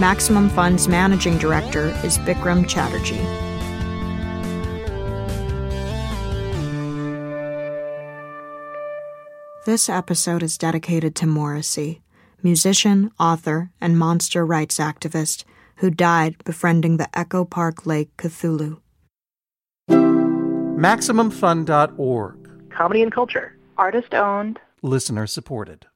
Maximum 0.00 0.48
Fun's 0.48 0.88
managing 0.88 1.36
director 1.36 1.88
is 2.02 2.16
Bikram 2.16 2.64
Chatterji. 2.64 3.20
This 9.66 9.90
episode 9.90 10.42
is 10.42 10.56
dedicated 10.56 11.14
to 11.16 11.26
Morrissey, 11.26 12.00
musician, 12.42 13.10
author, 13.20 13.72
and 13.78 13.98
monster 13.98 14.46
rights 14.46 14.78
activist 14.78 15.44
who 15.76 15.90
died 15.90 16.36
befriending 16.44 16.96
the 16.96 17.08
Echo 17.18 17.44
Park 17.44 17.86
Lake 17.86 18.16
Cthulhu. 18.16 18.78
MaximumFun.org. 19.88 22.70
Comedy 22.70 23.02
and 23.02 23.12
culture. 23.12 23.56
Artist 23.78 24.14
owned. 24.14 24.60
Listener 24.82 25.26
supported. 25.26 25.86